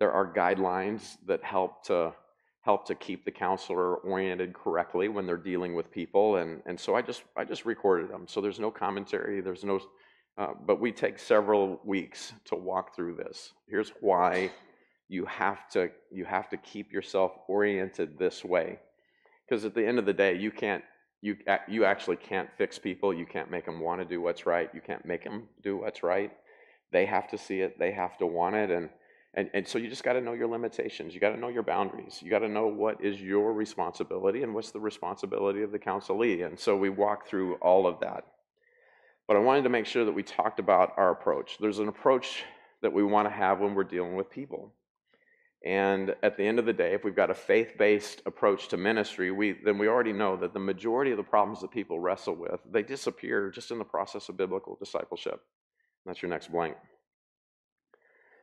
[0.00, 2.14] there are guidelines that help to
[2.62, 6.94] help to keep the counselor oriented correctly when they're dealing with people and and so
[6.94, 8.26] i just i just recorded them.
[8.28, 9.80] So there's no commentary there's no
[10.38, 13.52] uh, but we take several weeks to walk through this.
[13.68, 14.50] Here's why
[15.08, 18.78] you have to you have to keep yourself oriented this way
[19.46, 20.84] because at the end of the day you can't
[21.20, 21.36] you
[21.68, 24.80] you actually can't fix people you can't make them want to do what's right you
[24.80, 26.32] can't make them do what's right.
[26.92, 28.88] They have to see it they have to want it and
[29.34, 31.14] and, and so you just got to know your limitations.
[31.14, 32.20] You got to know your boundaries.
[32.20, 36.44] You got to know what is your responsibility and what's the responsibility of the counselee.
[36.44, 38.24] And so we walk through all of that.
[39.28, 41.58] But I wanted to make sure that we talked about our approach.
[41.60, 42.42] There's an approach
[42.82, 44.72] that we want to have when we're dealing with people.
[45.64, 48.76] And at the end of the day, if we've got a faith based approach to
[48.76, 52.34] ministry, we, then we already know that the majority of the problems that people wrestle
[52.34, 55.40] with, they disappear just in the process of biblical discipleship.
[56.06, 56.76] That's your next blank.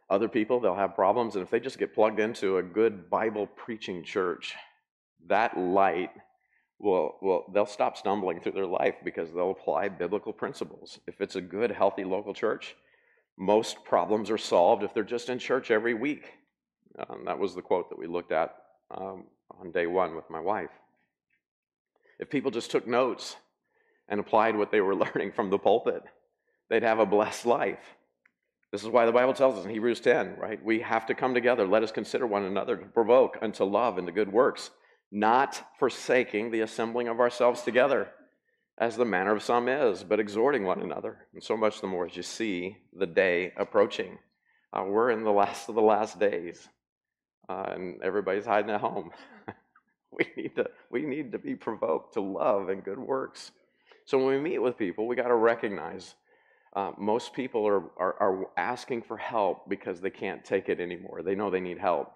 [0.09, 3.45] Other people, they'll have problems, and if they just get plugged into a good Bible
[3.45, 4.55] preaching church,
[5.27, 6.11] that light
[6.79, 10.99] will, will they'll stop stumbling through their life because they'll apply biblical principles.
[11.07, 12.75] If it's a good, healthy local church,
[13.37, 16.31] most problems are solved if they're just in church every week.
[16.97, 18.55] Um, that was the quote that we looked at
[18.89, 19.25] um,
[19.59, 20.71] on day one with my wife.
[22.19, 23.35] If people just took notes
[24.07, 26.03] and applied what they were learning from the pulpit,
[26.69, 27.95] they'd have a blessed life.
[28.71, 30.63] This is why the Bible tells us in Hebrews 10, right?
[30.63, 31.65] We have to come together.
[31.65, 34.71] Let us consider one another to provoke unto love and to good works,
[35.09, 38.09] not forsaking the assembling of ourselves together,
[38.77, 41.27] as the manner of some is, but exhorting one another.
[41.33, 44.17] And so much the more as you see the day approaching.
[44.73, 46.67] Uh, we're in the last of the last days,
[47.47, 49.11] uh, and everybody's hiding at home.
[50.11, 53.51] we, need to, we need to be provoked to love and good works.
[54.03, 56.15] So when we meet with people, we got to recognize
[56.77, 61.23] uh, most people are, are, are asking for help because they can't take it anymore.
[61.23, 62.13] They know they need help.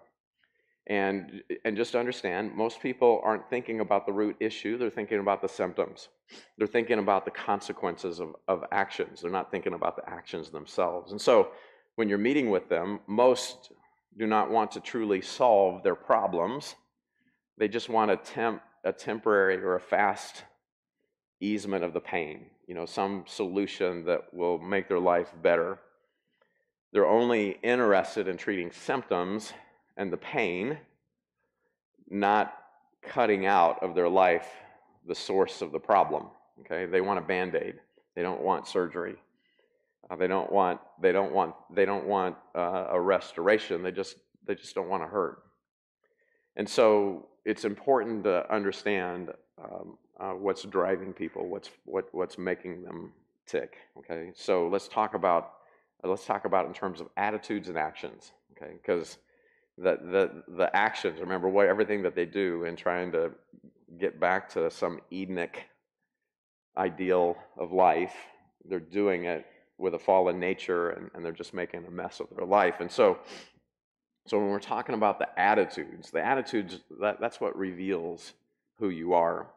[0.86, 5.42] And, and just understand, most people aren't thinking about the root issue, they're thinking about
[5.42, 6.10] the symptoms.
[6.56, 9.20] They're thinking about the consequences of, of actions.
[9.20, 11.10] They're not thinking about the actions themselves.
[11.10, 11.48] And so
[11.96, 13.72] when you're meeting with them, most
[14.16, 16.76] do not want to truly solve their problems.
[17.58, 20.44] They just want a, temp, a temporary or a fast
[21.40, 25.78] easement of the pain, you know, some solution that will make their life better.
[26.92, 29.52] They're only interested in treating symptoms
[29.96, 30.78] and the pain,
[32.08, 32.54] not
[33.02, 34.46] cutting out of their life
[35.06, 36.28] the source of the problem.
[36.60, 37.80] Okay, they want a band-aid.
[38.14, 39.16] They don't want surgery.
[40.08, 40.80] Uh, they don't want.
[41.00, 41.54] They don't want.
[41.74, 43.82] They don't want uh, a restoration.
[43.82, 44.16] They just.
[44.44, 45.42] They just don't want to hurt.
[46.56, 49.30] And so it's important to understand
[49.62, 53.12] um, uh, what's driving people, what's what what's making them
[53.46, 53.76] tick.
[53.98, 55.52] Okay, so let's talk about
[56.04, 58.32] let's talk about in terms of attitudes and actions.
[58.56, 59.18] Okay, because
[59.78, 63.32] the, the, the actions, remember what everything that they do in trying to
[63.98, 65.64] get back to some Edenic
[66.76, 68.14] ideal of life,
[68.64, 69.46] they're doing it
[69.78, 72.76] with a fallen nature and, and they're just making a mess of their life.
[72.80, 73.18] And so,
[74.26, 78.34] so when we're talking about the attitudes, the attitudes, that, that's what reveals
[78.78, 79.48] who you are.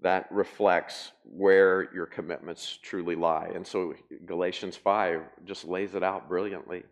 [0.00, 3.50] That reflects where your commitments truly lie.
[3.54, 3.94] And so
[4.26, 6.84] Galatians 5 just lays it out brilliantly.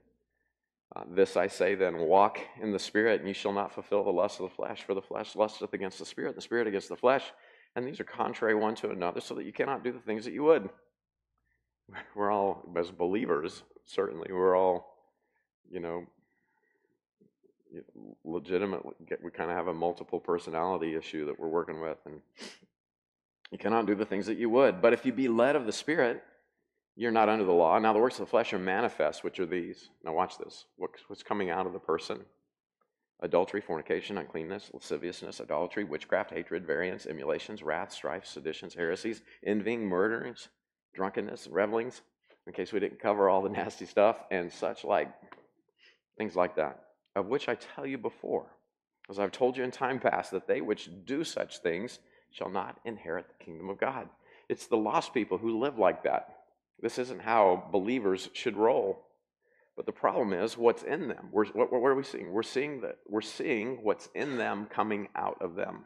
[0.94, 4.10] Uh, this I say then walk in the Spirit, and you shall not fulfill the
[4.10, 6.96] lust of the flesh, for the flesh lusteth against the Spirit, the Spirit against the
[6.96, 7.24] flesh,
[7.74, 10.32] and these are contrary one to another, so that you cannot do the things that
[10.32, 10.70] you would.
[12.14, 14.96] We're all, as believers, certainly, we're all,
[15.70, 16.04] you know,
[18.24, 18.92] legitimately,
[19.22, 22.20] we kind of have a multiple personality issue that we're working with, and
[23.50, 24.82] you cannot do the things that you would.
[24.82, 26.22] But if you be led of the Spirit,
[26.96, 27.78] you're not under the law.
[27.78, 29.90] Now, the works of the flesh are manifest, which are these.
[30.02, 30.64] Now, watch this.
[30.76, 32.20] What's coming out of the person?
[33.20, 40.48] Adultery, fornication, uncleanness, lasciviousness, idolatry, witchcraft, hatred, variance, emulations, wrath, strife, seditions, heresies, envying, murderings,
[40.94, 42.02] drunkenness, revelings,
[42.46, 45.09] in case we didn't cover all the nasty stuff, and such like
[46.18, 46.80] things like that,
[47.14, 48.46] of which I tell you before,
[49.09, 52.00] as I've told you in time past, that they which do such things
[52.37, 54.09] shall not inherit the kingdom of God.
[54.49, 56.37] It's the lost people who live like that.
[56.81, 59.03] This isn't how believers should roll.
[59.77, 61.29] But the problem is what's in them.
[61.33, 62.33] We're, what, what, are we seeing?
[62.33, 65.85] We're seeing that we're seeing what's in them coming out of them.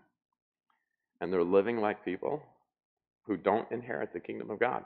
[1.21, 2.43] And they're living like people
[3.27, 4.85] who don't inherit the kingdom of God.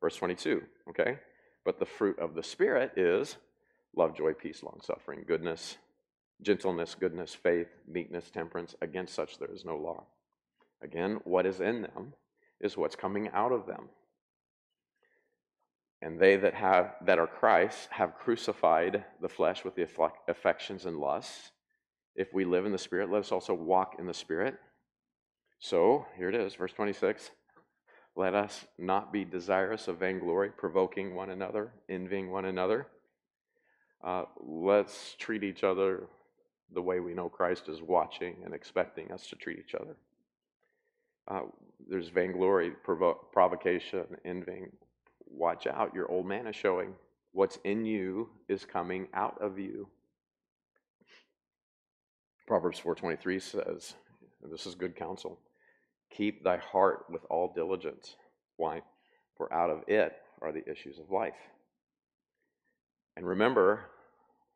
[0.00, 1.18] Verse 22, okay?
[1.64, 3.36] But the fruit of the Spirit is
[3.96, 5.76] love, joy, peace, long suffering, goodness,
[6.40, 8.74] gentleness, goodness, faith, meekness, temperance.
[8.80, 10.04] Against such there is no law.
[10.82, 12.14] Again, what is in them
[12.60, 13.88] is what's coming out of them.
[16.00, 19.86] And they that have that are Christ have crucified the flesh with the
[20.28, 21.50] affections and lusts.
[22.14, 24.56] If we live in the Spirit, let us also walk in the Spirit.
[25.58, 27.30] So here it is, verse 26.
[28.14, 32.88] Let us not be desirous of vainglory, provoking one another, envying one another.
[34.02, 36.06] Uh, let's treat each other
[36.72, 39.96] the way we know Christ is watching and expecting us to treat each other.
[41.28, 41.42] Uh,
[41.88, 44.70] there's vainglory, provo- provocation, envying,
[45.26, 46.94] watch out, your old man is showing.
[47.32, 49.88] What's in you is coming out of you.
[52.46, 53.94] Proverbs 4:23 says,
[54.50, 55.38] this is good counsel,
[56.10, 58.16] keep thy heart with all diligence.
[58.56, 58.82] Why?
[59.38, 61.38] for out of it are the issues of life.
[63.16, 63.86] And remember,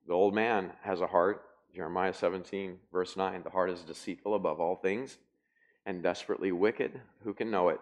[0.06, 1.42] the old man has a heart.
[1.74, 5.16] Jeremiah 17, verse 9 the heart is deceitful above all things
[5.86, 7.00] and desperately wicked.
[7.24, 7.80] Who can know it?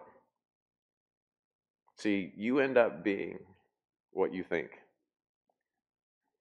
[1.97, 3.39] See, you end up being
[4.11, 4.71] what you think,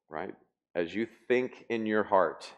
[0.08, 0.34] right?
[0.74, 2.50] As you think in your heart,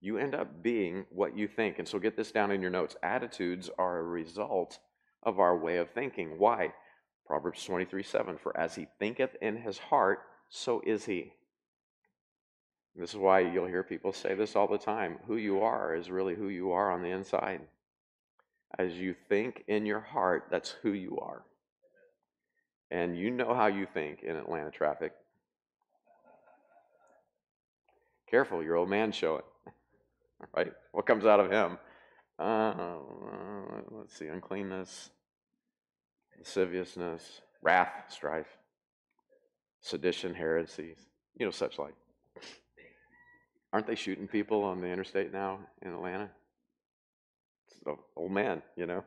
[0.00, 1.78] you end up being what you think.
[1.78, 2.96] And so get this down in your notes.
[3.02, 4.78] Attitudes are a result
[5.22, 6.38] of our way of thinking.
[6.38, 6.72] Why?
[7.26, 11.32] Proverbs 23 7 For as he thinketh in his heart, so is he.
[12.96, 15.18] This is why you'll hear people say this all the time.
[15.26, 17.60] Who you are is really who you are on the inside.
[18.78, 21.42] As you think in your heart, that's who you are.
[22.90, 25.12] And you know how you think in Atlanta traffic.
[28.28, 29.44] Careful, your old man show it.
[30.56, 30.72] right?
[30.92, 31.78] What comes out of him?
[32.38, 32.72] Uh,
[33.90, 35.10] let's see, uncleanness,
[36.38, 38.56] lasciviousness, wrath, strife,
[39.80, 40.96] sedition, heresies,
[41.38, 41.94] you know, such like.
[43.72, 46.30] Aren't they shooting people on the interstate now in Atlanta?
[47.84, 49.04] So, old oh, oh, man, you know.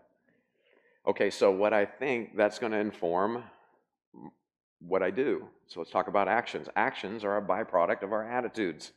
[1.07, 3.43] Okay, so what I think that's going to inform
[4.79, 5.47] what I do.
[5.67, 6.67] So let's talk about actions.
[6.75, 8.91] Actions are a byproduct of our attitudes.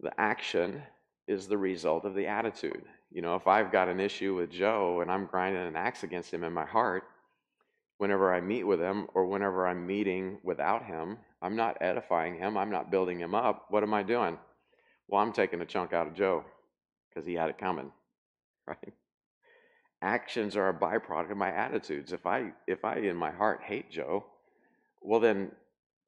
[0.00, 0.82] The action
[1.26, 2.84] is the result of the attitude.
[3.10, 6.32] You know, if I've got an issue with Joe and I'm grinding an axe against
[6.32, 7.04] him in my heart,
[7.98, 12.56] whenever I meet with him or whenever I'm meeting without him, I'm not edifying him,
[12.56, 13.66] I'm not building him up.
[13.70, 14.38] What am I doing?
[15.08, 16.44] Well, I'm taking a chunk out of Joe
[17.08, 17.90] because he had it coming,
[18.66, 18.92] right?
[20.02, 22.12] Actions are a byproduct of my attitudes.
[22.12, 24.26] If I if I in my heart hate Joe,
[25.00, 25.52] well then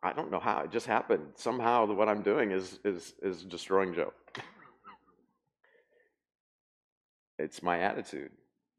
[0.03, 1.27] I don't know how it just happened.
[1.35, 4.13] Somehow what I'm doing is is is destroying Joe.
[7.39, 8.31] it's my attitude.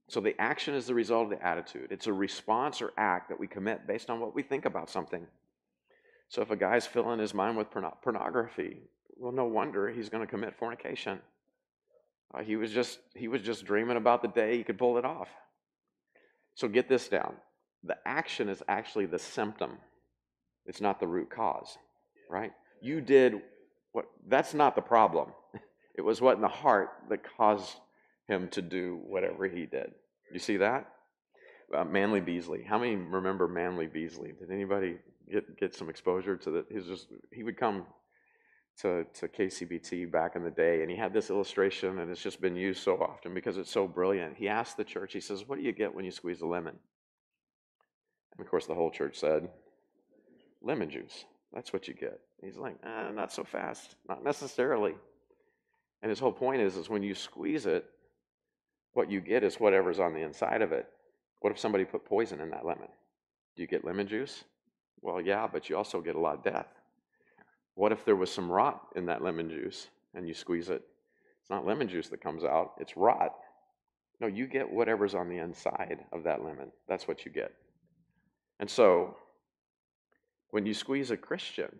[0.10, 1.92] So the action is the result of the attitude.
[1.92, 5.26] It's a response or act that we commit based on what we think about something.
[6.30, 7.68] So if a guy's filling his mind with
[8.02, 8.78] pornography,
[9.18, 11.20] well, no wonder he's going to commit fornication.
[12.34, 15.06] Uh, he was just he was just dreaming about the day he could pull it
[15.06, 15.30] off.
[16.56, 17.36] So get this down.
[17.84, 19.78] The action is actually the symptom
[20.70, 21.80] it's not the root cause,
[22.30, 22.52] right?
[22.80, 23.42] You did
[23.92, 25.30] what, that's not the problem.
[25.96, 27.76] It was what in the heart that caused
[28.26, 29.92] him to do whatever he did.
[30.32, 30.88] You see that?
[31.76, 32.64] Uh, Manley Beasley.
[32.64, 34.32] How many remember Manley Beasley?
[34.40, 34.96] Did anybody
[35.30, 36.68] get, get some exposure to that?
[36.72, 37.86] He's just he would come
[38.82, 42.42] to, to KCBT back in the day, and he had this illustration, and it's just
[42.42, 44.38] been used so often because it's so brilliant.
[44.38, 46.76] He asked the church, he says, "What do you get when you squeeze a lemon?"
[48.32, 49.50] And of course, the whole church said,
[50.62, 51.26] lemon juice.
[51.54, 52.20] That's what you get.
[52.42, 54.96] He's like, ah, not so fast, not necessarily.
[56.02, 57.86] And his whole point is, is when you squeeze it,
[58.94, 60.88] what you get is whatever's on the inside of it.
[61.42, 62.88] What if somebody put poison in that lemon?
[63.56, 64.44] Do you get lemon juice?
[65.02, 66.68] Well, yeah, but you also get a lot of death.
[67.76, 70.82] What if there was some rot in that lemon juice and you squeeze it?
[71.42, 73.36] It's not lemon juice that comes out, it's rot.
[74.20, 76.72] No, you get whatever's on the inside of that lemon.
[76.88, 77.54] That's what you get.
[78.60, 79.16] And so
[80.52, 81.80] when you squeeze a Christian,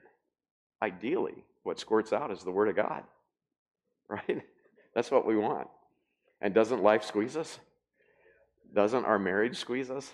[0.82, 3.04] ideally, what squirts out is the Word of God,
[4.10, 4.42] right?
[4.96, 5.68] That's what we want.
[6.42, 7.60] And doesn't life squeeze us?
[8.74, 10.14] Doesn't our marriage squeeze us?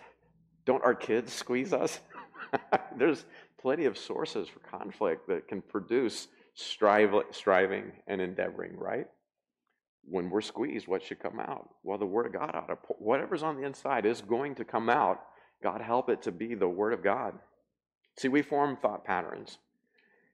[0.66, 2.00] Don't our kids squeeze us?
[2.98, 3.26] There's
[3.66, 9.08] plenty of sources for conflict that can produce striving and endeavoring, right?
[10.08, 11.68] When we're squeezed, what should come out?
[11.82, 14.88] Well, the Word of God ought to, whatever's on the inside is going to come
[14.88, 15.20] out.
[15.64, 17.34] God help it to be the Word of God.
[18.20, 19.58] See, we form thought patterns.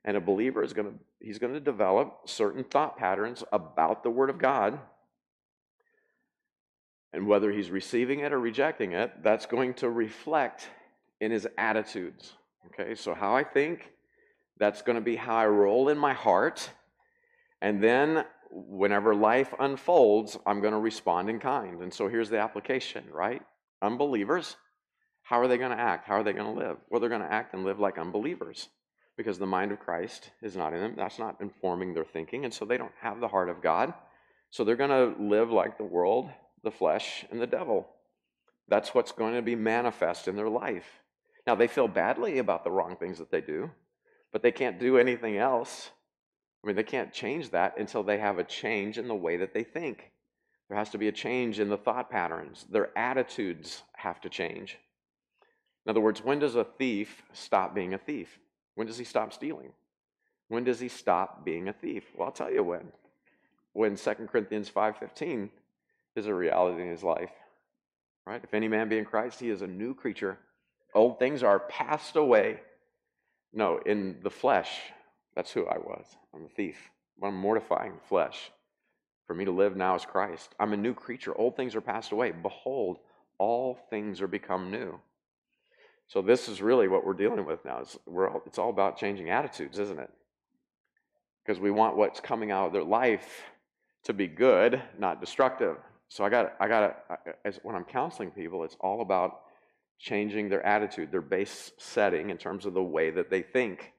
[0.03, 4.09] And a believer is going to he's going to develop certain thought patterns about the
[4.09, 4.77] word of God.
[7.13, 10.67] And whether he's receiving it or rejecting it, that's going to reflect
[11.21, 12.33] in his attitudes.
[12.67, 12.95] Okay?
[12.95, 13.91] So how I think,
[14.57, 16.69] that's going to be how I roll in my heart.
[17.61, 21.81] And then whenever life unfolds, I'm going to respond in kind.
[21.81, 23.41] And so here's the application, right?
[23.81, 24.55] Unbelievers
[25.31, 26.07] how are they going to act?
[26.07, 26.77] How are they going to live?
[26.89, 28.67] Well, they're going to act and live like unbelievers
[29.15, 30.93] because the mind of Christ is not in them.
[30.97, 32.43] That's not informing their thinking.
[32.43, 33.93] And so they don't have the heart of God.
[34.49, 36.29] So they're going to live like the world,
[36.63, 37.87] the flesh, and the devil.
[38.67, 41.00] That's what's going to be manifest in their life.
[41.47, 43.71] Now, they feel badly about the wrong things that they do,
[44.31, 45.89] but they can't do anything else.
[46.63, 49.53] I mean, they can't change that until they have a change in the way that
[49.53, 50.11] they think.
[50.69, 52.65] There has to be a change in the thought patterns.
[52.69, 54.77] Their attitudes have to change.
[55.85, 58.39] In other words, when does a thief stop being a thief?
[58.75, 59.73] When does he stop stealing?
[60.47, 62.03] When does he stop being a thief?
[62.15, 62.91] Well, I'll tell you when.
[63.73, 65.49] When 2 Corinthians 5:15
[66.15, 67.31] is a reality in his life.
[68.25, 68.43] Right?
[68.43, 70.37] If any man be in Christ, he is a new creature.
[70.93, 72.59] Old things are passed away.
[73.53, 74.69] No, in the flesh,
[75.35, 76.05] that's who I was.
[76.33, 76.77] I'm a thief.
[77.23, 78.51] I'm mortifying the flesh.
[79.27, 80.53] For me to live now is Christ.
[80.59, 81.37] I'm a new creature.
[81.37, 82.31] Old things are passed away.
[82.31, 82.97] Behold,
[83.37, 84.99] all things are become new.
[86.07, 87.79] So this is really what we're dealing with now.
[87.79, 90.09] It's, all, it's all about changing attitudes, isn't it?
[91.45, 93.43] Because we want what's coming out of their life
[94.03, 95.77] to be good, not destructive.
[96.09, 97.05] So I got, I got,
[97.63, 99.41] when I'm counseling people, it's all about
[100.01, 103.93] changing their attitude, their base setting in terms of the way that they think.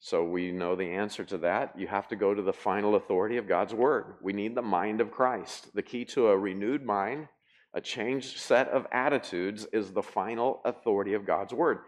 [0.00, 1.78] So we know the answer to that.
[1.78, 4.14] You have to go to the final authority of God's word.
[4.22, 5.74] We need the mind of Christ.
[5.74, 7.28] The key to a renewed mind,
[7.74, 11.80] a changed set of attitudes, is the final authority of God's word.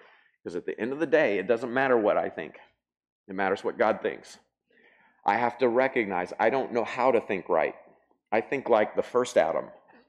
[0.43, 2.57] Because at the end of the day, it doesn't matter what I think,
[3.29, 4.39] it matters what God thinks.
[5.25, 7.75] I have to recognize I don't know how to think right.
[8.33, 9.67] I think like the first Adam.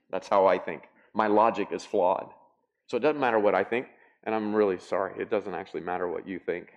[0.09, 0.83] That's how I think.
[1.13, 2.31] My logic is flawed.
[2.91, 3.87] So it doesn't matter what I think,
[4.25, 5.13] and I'm really sorry.
[5.17, 6.73] It doesn't actually matter what you think.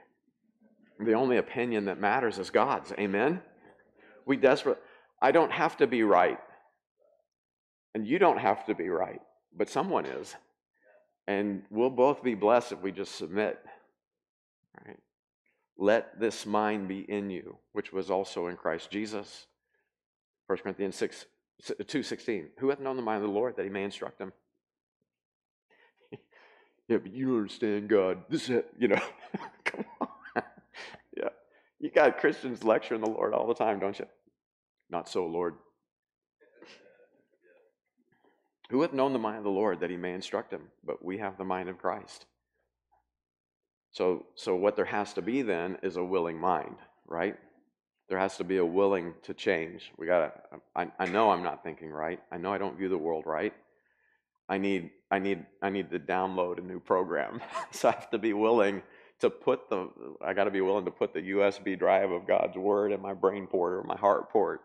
[1.01, 2.93] The only opinion that matters is God's.
[2.93, 3.43] Amen?
[4.25, 4.79] We desperate.
[5.21, 6.39] I don't have to be right.
[7.97, 9.21] And you don't have to be right,
[9.57, 10.37] but someone is.
[11.27, 13.59] And we'll both be blessed if we just submit.
[14.87, 15.01] Right?
[15.77, 19.49] Let this mind be in you, which was also in Christ Jesus.
[20.47, 21.27] 1 Corinthians 6,
[21.89, 22.51] 2 16.
[22.59, 24.33] Who hath known the mind of the Lord that he may instruct him?
[26.89, 28.24] Yeah, but you understand God.
[28.28, 29.01] This is, you know,
[29.64, 30.09] come on.
[31.16, 31.28] yeah.
[31.80, 34.07] You got Christians lecturing the Lord all the time, don't you?
[34.91, 35.55] Not so, Lord.
[38.70, 40.62] Who hath known the mind of the Lord that he may instruct him?
[40.85, 42.26] But we have the mind of Christ.
[43.93, 46.76] So, so what there has to be then is a willing mind,
[47.07, 47.37] right?
[48.09, 49.93] There has to be a willing to change.
[49.97, 50.32] We gotta.
[50.74, 52.20] I, I know I'm not thinking right.
[52.30, 53.55] I know I don't view the world right.
[54.49, 54.91] I need.
[55.15, 55.47] I need.
[55.62, 57.41] I need to download a new program.
[57.71, 58.83] so I have to be willing
[59.21, 59.89] to put the.
[60.21, 63.15] I got to be willing to put the USB drive of God's word in my
[63.15, 64.62] brain port or my heart port.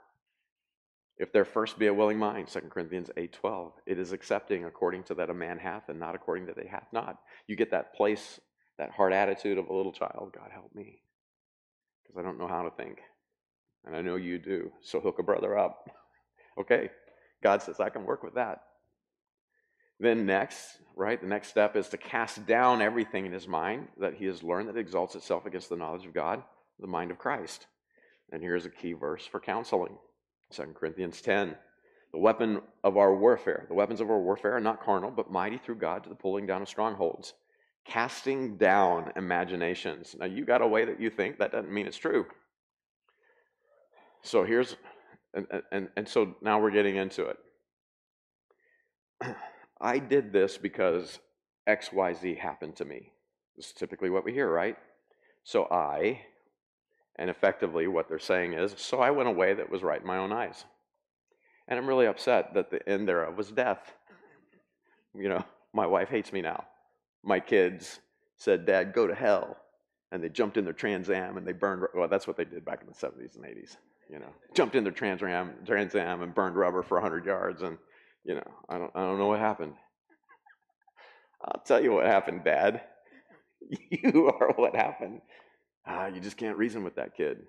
[1.18, 5.14] If there first be a willing mind, 2 Corinthians 8:12, it is accepting according to
[5.16, 7.20] that a man hath and not according to that they hath not.
[7.46, 8.40] You get that place
[8.80, 11.04] that heart attitude of a little child God help me,
[12.02, 13.02] because I don't know how to think.
[13.86, 14.72] And I know you do.
[14.82, 15.88] So hook a brother up.
[16.60, 16.90] okay.
[17.44, 18.64] God says, I can work with that.
[20.00, 24.14] Then, next, right, the next step is to cast down everything in his mind that
[24.14, 26.44] he has learned that exalts itself against the knowledge of God,
[26.80, 27.68] the mind of Christ.
[28.32, 29.98] And here's a key verse for counseling
[30.52, 31.56] 2 Corinthians 10.
[32.12, 35.58] The weapon of our warfare, the weapons of our warfare are not carnal, but mighty
[35.58, 37.34] through God to the pulling down of strongholds
[37.90, 40.16] casting down imaginations.
[40.18, 42.26] Now, you got a way that you think, that doesn't mean it's true.
[44.22, 44.76] So here's,
[45.34, 47.38] and, and, and so now we're getting into it.
[49.82, 51.20] I did this because
[51.68, 53.12] XYZ happened to me.
[53.56, 54.78] This is typically what we hear, right?
[55.44, 56.22] So I,
[57.18, 60.18] and effectively what they're saying is, so I went away that was right in my
[60.18, 60.66] own eyes.
[61.68, 63.94] And I'm really upset that the end thereof was death.
[65.14, 66.66] You know, my wife hates me now
[67.24, 68.00] my kids
[68.38, 69.58] said, Dad, go to hell.
[70.12, 72.66] And they jumped in their Trans Am and they burned, well, that's what they did
[72.66, 73.78] back in the 70s and 80s,
[74.10, 74.34] you know.
[74.56, 77.62] Jumped in their Trans Am, Trans Am and burned rubber for 100 yards.
[77.62, 77.78] And,
[78.24, 79.74] you know, I don't, I don't know what happened.
[81.44, 82.82] I'll tell you what happened, Dad.
[83.92, 85.22] You are what happened.
[85.86, 87.40] Ah, you just can't reason with that kid.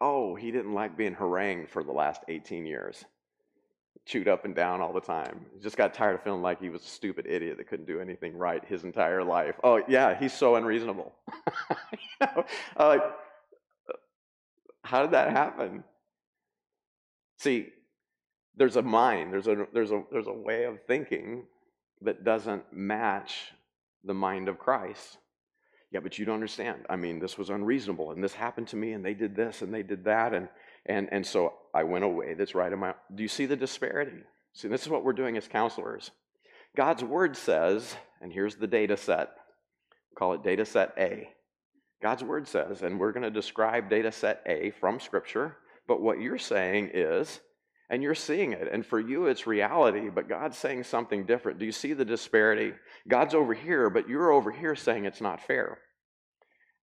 [0.00, 3.04] Oh, he didn't like being harangued for the last 18 years
[4.06, 5.46] chewed up and down all the time.
[5.62, 8.36] Just got tired of feeling like he was a stupid idiot that couldn't do anything
[8.36, 9.54] right his entire life.
[9.64, 11.14] Oh, yeah, he's so unreasonable.
[11.92, 12.44] you know,
[12.78, 13.02] like,
[14.82, 15.84] how did that happen?
[17.38, 17.68] See,
[18.56, 21.44] there's a mind, there's a, there's, a, there's a way of thinking
[22.02, 23.52] that doesn't match
[24.04, 25.18] the mind of Christ.
[25.90, 26.86] Yeah, but you don't understand.
[26.90, 29.72] I mean, this was unreasonable, and this happened to me, and they did this, and
[29.72, 30.48] they did that, and
[30.86, 32.34] and, and so I went away.
[32.34, 32.94] That's right in my.
[33.14, 34.18] Do you see the disparity?
[34.52, 36.10] See, this is what we're doing as counselors.
[36.76, 39.30] God's word says, and here's the data set.
[40.16, 41.28] call it data set A.
[42.02, 45.56] God's word says, and we're going to describe data set A from Scripture,
[45.88, 47.40] but what you're saying is,
[47.90, 51.58] and you're seeing it, and for you it's reality, but God's saying something different.
[51.58, 52.72] Do you see the disparity?
[53.08, 55.78] God's over here, but you're over here saying it's not fair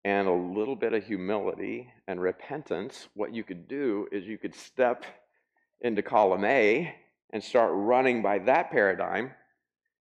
[0.03, 4.55] and a little bit of humility and repentance, what you could do is you could
[4.55, 5.05] step
[5.81, 6.95] into column A
[7.31, 9.31] and start running by that paradigm.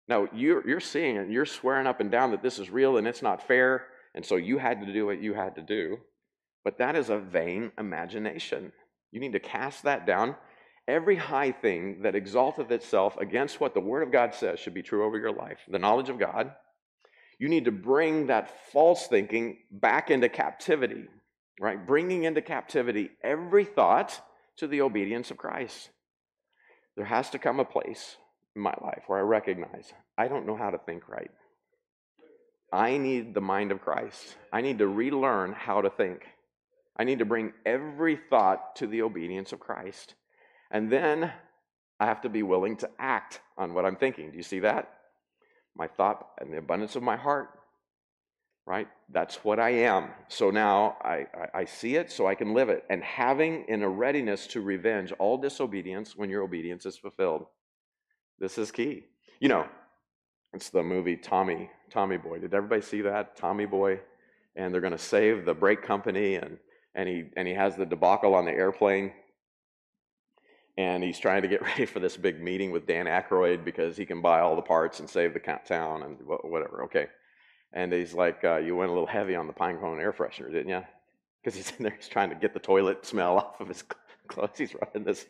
[0.08, 3.08] Now, you're, you're seeing it, you're swearing up and down that this is real and
[3.08, 5.98] it's not fair, and so you had to do what you had to do.
[6.64, 8.72] But that is a vain imagination.
[9.12, 10.36] You need to cast that down
[10.90, 14.82] every high thing that exalteth itself against what the Word of God says should be
[14.82, 16.52] true over your life, the knowledge of God,
[17.38, 21.06] you need to bring that false thinking back into captivity,
[21.60, 21.88] right?
[21.88, 24.20] Bringing into captivity every thought
[24.58, 25.90] to the obedience of Christ.
[26.98, 28.18] There has to come a place
[28.56, 31.32] in my life where I recognize I don't know how to think right.
[32.74, 34.36] I need the mind of Christ.
[34.52, 36.26] I need to relearn how to think.
[36.98, 40.16] I need to bring every thought to the obedience of Christ.
[40.72, 41.32] And then
[42.00, 44.32] I have to be willing to act on what I'm thinking.
[44.32, 44.92] Do you see that?
[45.76, 47.50] My thought and the abundance of my heart,
[48.66, 48.88] right?
[49.12, 50.10] That's what I am.
[50.28, 52.84] So now I, I, I, see it so I can live it.
[52.90, 57.46] And having in a readiness to revenge all disobedience when your obedience is fulfilled.
[58.40, 59.06] This is key.
[59.40, 59.68] You know,
[60.54, 62.40] it's the movie Tommy, Tommy Boy.
[62.40, 63.36] Did everybody see that?
[63.36, 64.00] Tommy Boy.
[64.56, 66.58] And they're going to save the brake company and,
[66.96, 69.12] and, he, and he has the debacle on the airplane
[70.80, 74.06] and he's trying to get ready for this big meeting with Dan Aykroyd because he
[74.06, 76.84] can buy all the parts and save the town and whatever.
[76.86, 77.08] Okay,
[77.74, 80.52] and he's like, uh, "You went a little heavy on the pine cone air freshener,
[80.52, 80.82] didn't you?"
[81.44, 83.84] Because he's in there, he's trying to get the toilet smell off of his
[84.30, 84.58] clothes.
[84.58, 85.26] He's running this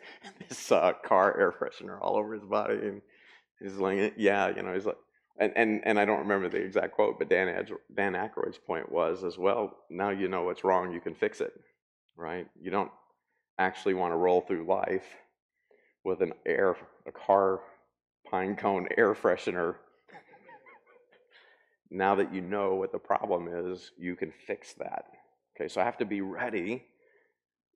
[0.47, 3.01] this uh, car air freshener all over his body, and
[3.59, 4.97] he's like, "Yeah, you know," he's like.
[5.41, 8.91] And, and, and I don't remember the exact quote, but Dan, Ad, Dan Aykroyd's point
[8.91, 11.53] was as well, now you know what's wrong, you can fix it,
[12.17, 12.45] right?
[12.61, 12.91] You don't
[13.57, 15.05] actually want to roll through life
[16.03, 16.75] with an air,
[17.05, 17.61] a car
[18.29, 19.75] pine cone air freshener.
[21.91, 25.05] now that you know what the problem is, you can fix that.
[25.55, 26.85] Okay, so I have to be ready,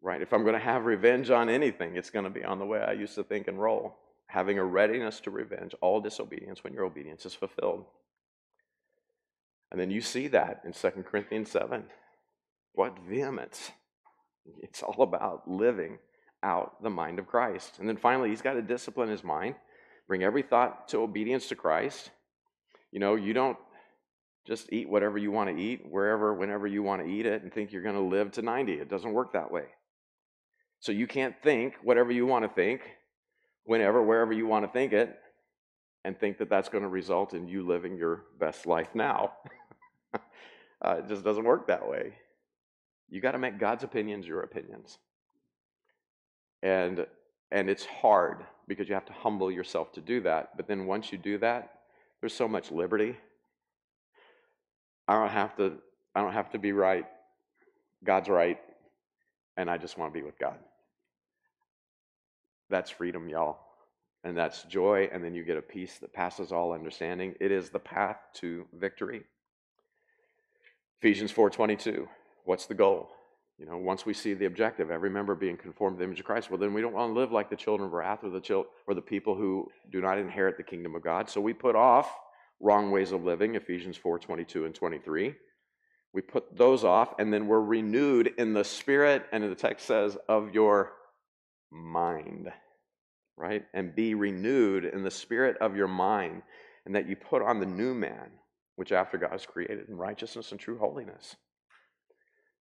[0.02, 0.22] right?
[0.22, 2.80] If I'm going to have revenge on anything, it's going to be on the way
[2.80, 3.98] I used to think and roll.
[4.28, 7.86] Having a readiness to revenge all disobedience when your obedience is fulfilled.
[9.72, 11.86] And then you see that in 2 Corinthians 7.
[12.74, 13.72] What vehemence!
[14.62, 16.00] It's all about living
[16.44, 17.80] out the mind of Christ.
[17.80, 19.56] And then finally, he's got to discipline his mind,
[20.08, 22.12] bring every thought to obedience to Christ.
[22.92, 23.58] You know, you don't
[24.46, 27.54] just eat whatever you want to eat, wherever, whenever you want to eat it, and
[27.54, 28.74] think you're going to live to 90.
[28.74, 29.66] It doesn't work that way.
[30.80, 32.82] So you can't think whatever you want to think,
[33.64, 35.18] whenever, wherever you want to think it,
[36.04, 39.32] and think that that's going to result in you living your best life now.
[40.14, 42.14] uh, it just doesn't work that way.
[43.10, 44.98] You got to make God's opinions your opinions
[46.64, 47.06] and
[47.52, 51.12] and it's hard because you have to humble yourself to do that but then once
[51.12, 51.82] you do that
[52.24, 53.18] there's so much liberty.
[55.10, 55.74] I don't have to
[56.16, 57.06] i don't have to be right.
[58.04, 58.60] God's right
[59.58, 60.58] and i just want to be with god.
[62.70, 63.60] That's freedom y'all
[64.24, 67.36] and that's joy and then you get a peace that passes all understanding.
[67.42, 69.24] It is the path to victory.
[71.02, 72.08] Ephesians 4.22
[72.46, 73.10] what's the goal
[73.58, 76.26] you know, once we see the objective, every member being conformed to the image of
[76.26, 78.42] Christ, well, then we don't want to live like the children of wrath or the
[78.42, 81.30] chil- or the people who do not inherit the kingdom of God.
[81.30, 82.12] So we put off
[82.60, 85.36] wrong ways of living, Ephesians 4 22 and 23.
[86.14, 90.18] We put those off, and then we're renewed in the spirit, and the text says,
[90.30, 90.94] of your
[91.72, 92.52] mind,
[93.36, 93.66] right?
[93.74, 96.44] And be renewed in the spirit of your mind,
[96.86, 98.30] and that you put on the new man,
[98.76, 101.36] which after God is created in righteousness and true holiness.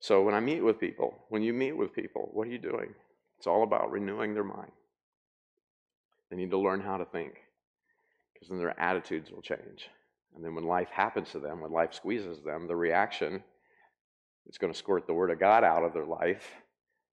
[0.02, 2.92] So when I meet with people, when you meet with people, what are you doing?
[3.38, 4.72] It's all about renewing their mind.
[6.28, 7.34] They need to learn how to think
[8.34, 9.88] because then their attitudes will change.
[10.34, 13.44] And then when life happens to them, when life squeezes them, the reaction
[14.48, 16.50] is going to squirt the word of God out of their life,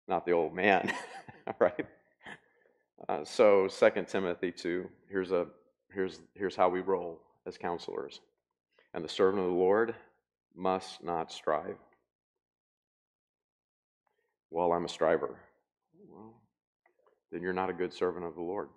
[0.08, 0.90] not the old man,
[1.58, 1.86] right?
[3.06, 5.46] Uh, so 2 Timothy 2, here's, a,
[5.92, 8.22] here's, here's how we roll as counselors.
[8.94, 9.94] And the servant of the Lord
[10.56, 11.76] must not strive
[14.50, 15.38] well, I'm a striver.
[16.10, 16.34] Well,
[17.30, 18.68] then you're not a good servant of the Lord.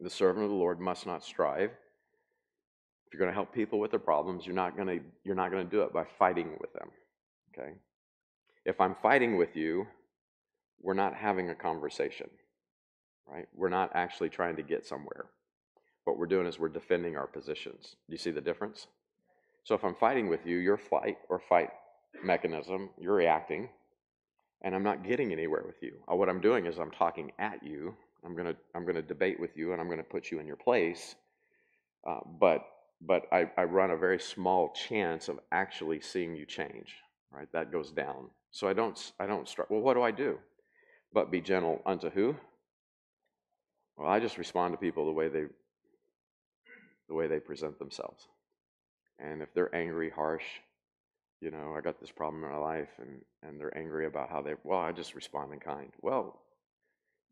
[0.00, 1.70] The servant of the Lord must not strive.
[1.70, 5.50] If you're going to help people with their problems, you're not going to you're not
[5.50, 6.88] going to do it by fighting with them.
[7.52, 7.72] Okay?
[8.64, 9.86] If I'm fighting with you,
[10.80, 12.28] we're not having a conversation.
[13.26, 13.46] Right?
[13.54, 15.26] We're not actually trying to get somewhere.
[16.04, 17.96] What we're doing is we're defending our positions.
[18.08, 18.88] Do you see the difference?
[19.62, 21.70] So if I'm fighting with you, your flight or fight
[22.22, 23.70] mechanism, you're reacting
[24.64, 25.92] and I'm not getting anywhere with you.
[26.10, 27.94] Uh, what I'm doing is I'm talking at you.
[28.24, 31.14] I'm gonna I'm gonna debate with you, and I'm gonna put you in your place.
[32.08, 32.66] Uh, but
[33.00, 36.94] but I, I run a very small chance of actually seeing you change.
[37.30, 38.30] Right, that goes down.
[38.50, 39.70] So I don't I don't start.
[39.70, 40.38] Well, what do I do?
[41.12, 42.34] But be gentle unto who?
[43.98, 45.44] Well, I just respond to people the way they
[47.08, 48.26] the way they present themselves.
[49.18, 50.42] And if they're angry, harsh,
[51.44, 54.40] you know, I got this problem in my life and, and they're angry about how
[54.40, 55.92] they, well, I just respond in kind.
[56.00, 56.40] Well,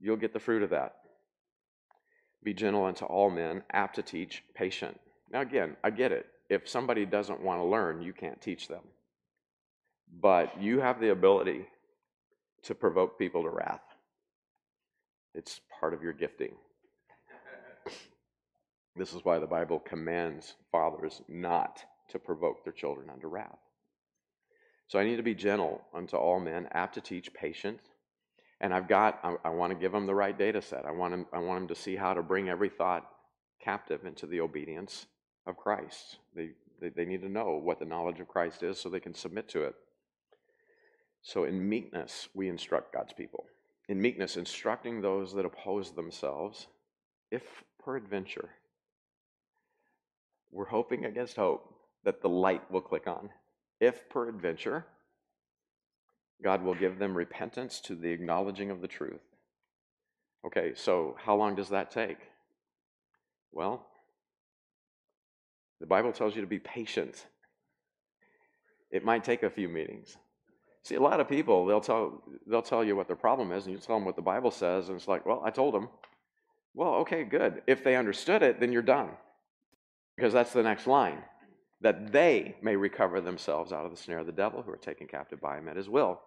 [0.00, 0.96] you'll get the fruit of that.
[2.44, 5.00] Be gentle unto all men, apt to teach, patient.
[5.32, 6.26] Now, again, I get it.
[6.50, 8.82] If somebody doesn't want to learn, you can't teach them.
[10.20, 11.66] But you have the ability
[12.64, 13.80] to provoke people to wrath.
[15.34, 16.52] It's part of your gifting.
[18.94, 23.58] This is why the Bible commands fathers not to provoke their children unto wrath.
[24.93, 27.80] So I need to be gentle unto all men, apt to teach, patient.
[28.61, 30.84] And I've got, I, I want to give them the right data set.
[30.84, 33.09] I want, them, I want them to see how to bring every thought
[33.59, 35.07] captive into the obedience
[35.47, 36.18] of Christ.
[36.36, 39.14] They, they, they need to know what the knowledge of Christ is so they can
[39.14, 39.74] submit to it.
[41.22, 43.47] So in meekness, we instruct God's people.
[43.88, 46.66] In meekness, instructing those that oppose themselves,
[47.30, 48.51] if peradventure,
[50.51, 53.30] we're hoping against hope that the light will click on.
[53.82, 54.86] If peradventure,
[56.40, 59.24] God will give them repentance to the acknowledging of the truth.
[60.46, 62.18] Okay, so how long does that take?
[63.50, 63.84] Well,
[65.80, 67.26] the Bible tells you to be patient.
[68.92, 70.16] It might take a few meetings.
[70.84, 73.74] See, a lot of people they'll tell they'll tell you what their problem is, and
[73.74, 75.88] you tell them what the Bible says, and it's like, well, I told them.
[76.72, 77.62] Well, okay, good.
[77.66, 79.10] If they understood it, then you're done,
[80.16, 81.18] because that's the next line,
[81.82, 85.06] that they may recover themselves out of the snare of the devil, who are taken
[85.06, 86.20] captive by him at his will.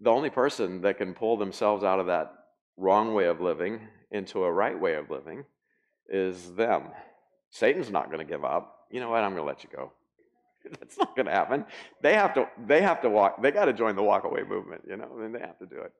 [0.00, 2.32] The only person that can pull themselves out of that
[2.76, 3.80] wrong way of living
[4.10, 5.44] into a right way of living
[6.08, 6.84] is them.
[7.50, 8.86] Satan's not going to give up.
[8.90, 9.22] You know what?
[9.22, 9.92] I'm going to let you go.
[10.80, 11.64] That's not going to happen.
[12.02, 12.48] They have to.
[12.66, 13.40] They have to walk.
[13.42, 14.82] They got to join the walkaway movement.
[14.88, 15.92] You know, and they have to do it.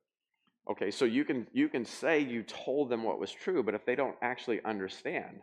[0.70, 3.84] Okay, so you can you can say you told them what was true, but if
[3.86, 5.41] they don't actually understand,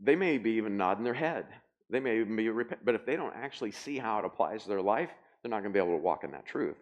[0.00, 1.46] they may be even nodding their head.
[1.90, 4.68] They may even be repent, but if they don't actually see how it applies to
[4.68, 5.10] their life,
[5.42, 6.76] they're not going to be able to walk in that truth.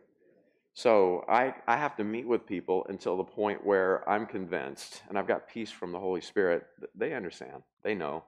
[0.74, 5.18] So I, I have to meet with people until the point where I'm convinced and
[5.18, 6.66] I've got peace from the Holy Spirit.
[6.94, 8.24] They understand, they know.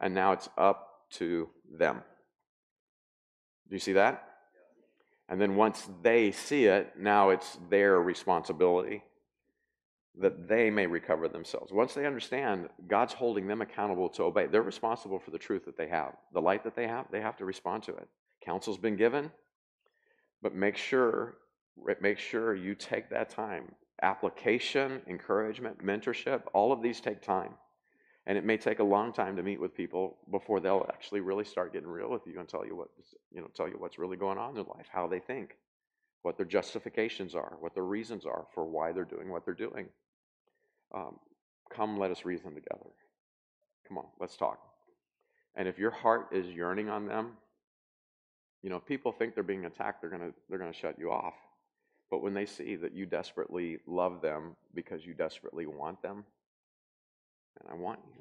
[0.00, 2.02] And now it's up to them.
[3.68, 4.22] Do you see that?
[5.28, 9.02] And then once they see it, now it's their responsibility
[10.18, 11.72] that they may recover themselves.
[11.72, 14.46] Once they understand, God's holding them accountable to obey.
[14.46, 16.14] They're responsible for the truth that they have.
[16.32, 18.08] The light that they have, they have to respond to it.
[18.42, 19.30] Counsel's been given,
[20.42, 21.36] but make sure
[22.00, 23.64] make sure you take that time.
[24.02, 27.54] Application, encouragement, mentorship, all of these take time.
[28.26, 31.44] And it may take a long time to meet with people before they'll actually really
[31.44, 32.88] start getting real with you and tell you what
[33.30, 35.56] you know, tell you what's really going on in their life, how they think,
[36.26, 39.86] what their justifications are, what their reasons are for why they're doing what they're doing.
[40.92, 41.20] Um,
[41.72, 42.90] come, let us reason together.
[43.86, 44.58] Come on, let's talk.
[45.54, 47.34] And if your heart is yearning on them,
[48.64, 51.34] you know, people think they're being attacked, they're gonna they're gonna shut you off.
[52.10, 56.24] But when they see that you desperately love them because you desperately want them,
[57.60, 58.20] and I want you.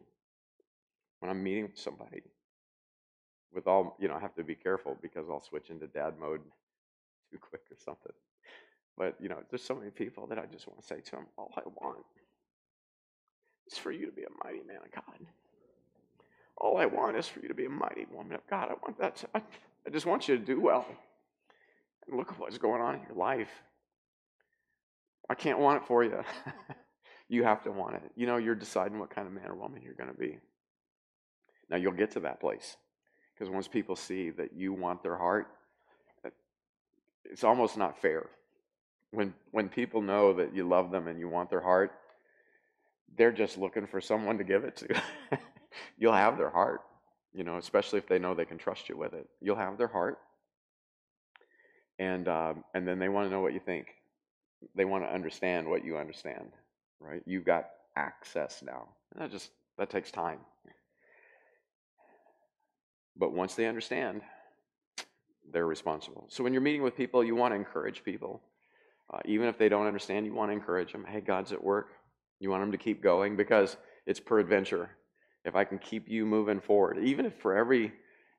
[1.22, 2.22] When I'm meeting somebody,
[3.51, 6.41] with all, you know, I have to be careful because I'll switch into dad mode
[7.32, 8.13] too quick or something.
[8.97, 11.26] But, you know, there's so many people that I just want to say to them,
[11.38, 12.05] all I want
[13.67, 15.28] is for you to be a mighty man of God.
[16.57, 18.69] All I want is for you to be a mighty woman of God.
[18.69, 19.17] I want that.
[19.17, 19.41] To, I,
[19.86, 20.86] I just want you to do well.
[22.07, 23.49] And look at what's going on in your life.
[25.30, 26.23] I can't want it for you.
[27.30, 28.03] you have to want it.
[28.15, 30.38] You know, you're deciding what kind of man or woman you're going to be.
[31.69, 32.78] Now, you'll get to that place
[33.34, 35.47] because once people see that you want their heart,
[37.32, 38.28] it's almost not fair.
[39.11, 41.91] When, when people know that you love them and you want their heart,
[43.17, 45.01] they're just looking for someone to give it to.
[45.97, 46.82] You'll have their heart,
[47.34, 49.28] you know, especially if they know they can trust you with it.
[49.41, 50.19] You'll have their heart,
[51.99, 53.88] and um, and then they want to know what you think.
[54.73, 56.51] They want to understand what you understand
[56.99, 57.21] right?
[57.26, 58.88] You've got access now.
[59.13, 60.39] And that just that takes time.
[63.17, 64.21] But once they understand,
[65.52, 66.26] they're responsible.
[66.30, 68.41] So when you're meeting with people, you want to encourage people.
[69.14, 71.06] Uh, even if they don't understand, you want to encourage them.
[71.08, 71.89] Hey, God's at work.
[72.39, 74.89] You want them to keep going because it's peradventure.
[75.43, 77.93] If I can keep you moving forward, even if for every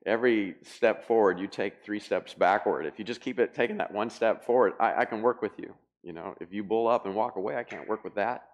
[0.05, 3.93] every step forward you take three steps backward, if you just keep it taking that
[3.93, 5.73] one step forward, I, I can work with you.
[6.03, 8.45] You know, if you bull up and walk away, I can't work with that.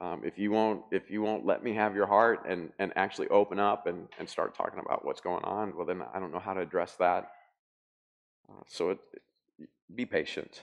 [0.00, 3.28] Um, if you won't, if you won't let me have your heart and and actually
[3.28, 6.38] open up and and start talking about what's going on, well, then I don't know
[6.38, 7.32] how to address that.
[8.66, 8.98] So it,
[9.94, 10.62] be patient.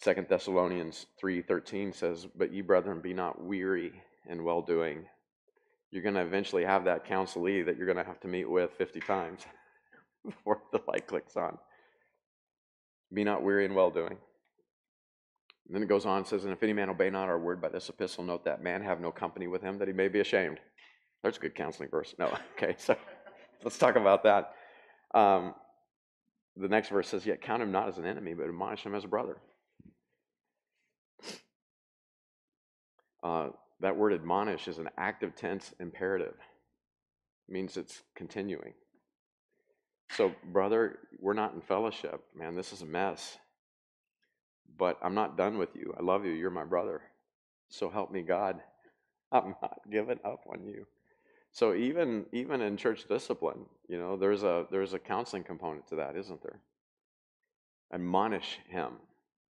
[0.00, 5.06] Second Thessalonians three thirteen says, "But ye brethren, be not weary in well doing."
[5.90, 8.72] You're going to eventually have that counselee that you're going to have to meet with
[8.76, 9.40] 50 times
[10.24, 11.56] before the light clicks on.
[13.12, 14.18] Be not weary in well doing.
[15.66, 17.60] And then it goes on and says, And if any man obey not our word
[17.60, 20.20] by this epistle, note that man have no company with him, that he may be
[20.20, 20.60] ashamed.
[21.22, 22.14] There's a good counseling verse.
[22.18, 22.96] No, okay, so
[23.62, 24.52] let's talk about that.
[25.14, 25.54] Um,
[26.56, 29.04] the next verse says, Yet count him not as an enemy, but admonish him as
[29.04, 29.36] a brother.
[33.22, 33.48] Uh,
[33.80, 36.34] that word admonish is an active tense imperative.
[37.48, 38.74] It means it's continuing.
[40.10, 42.22] So, brother, we're not in fellowship.
[42.34, 43.38] Man, this is a mess.
[44.76, 45.94] But I'm not done with you.
[45.98, 46.32] I love you.
[46.32, 47.02] You're my brother.
[47.68, 48.60] So help me God.
[49.32, 50.86] I'm not giving up on you.
[51.52, 55.96] So even even in church discipline, you know, there's a there's a counseling component to
[55.96, 56.60] that, isn't there?
[57.92, 58.92] Admonish him.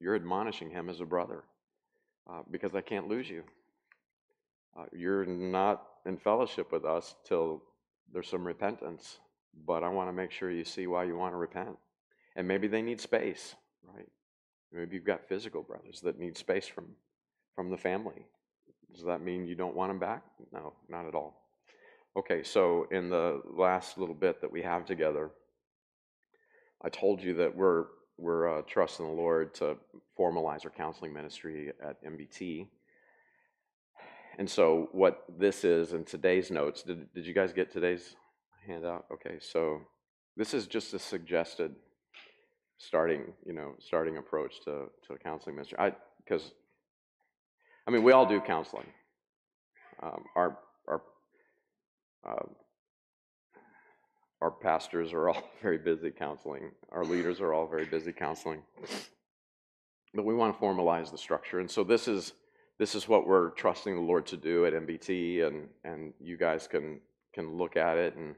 [0.01, 1.45] You're admonishing him as a brother
[2.31, 3.43] uh, because I can't lose you.
[4.79, 7.63] Uh, you're not in fellowship with us till
[8.13, 9.19] there's some repentance,
[9.67, 11.77] but I want to make sure you see why you want to repent.
[12.37, 14.07] And maybe they need space, right?
[14.73, 16.95] Maybe you've got physical brothers that need space from
[17.57, 18.25] from the family.
[18.95, 20.23] Does that mean you don't want them back?
[20.53, 21.48] No, not at all.
[22.19, 25.31] Okay, so in the last little bit that we have together,
[26.83, 27.85] I told you that we're
[28.17, 29.77] we're uh, trusting the Lord to
[30.19, 32.67] formalize our counseling ministry at MBT.
[34.37, 38.17] And so, what this is in today's notes, did, did you guys get today's
[38.67, 39.07] handout?
[39.13, 39.83] Okay, so
[40.37, 41.77] this is just a suggested
[42.79, 45.79] starting, you know, starting approach to, to counseling ministry.
[45.79, 45.93] I,
[46.25, 46.51] because,
[47.87, 48.87] I mean, we all do counseling.
[50.03, 50.59] Um, our,
[52.25, 53.59] our, uh,
[54.41, 56.71] our pastors are all very busy counseling.
[56.91, 58.63] Our leaders are all very busy counseling.
[60.15, 61.61] But we want to formalize the structure.
[61.61, 62.33] And so this is
[62.79, 66.69] this is what we're trusting the Lord to do at MBT, and and you guys
[66.69, 67.01] can
[67.35, 68.35] can look at it, and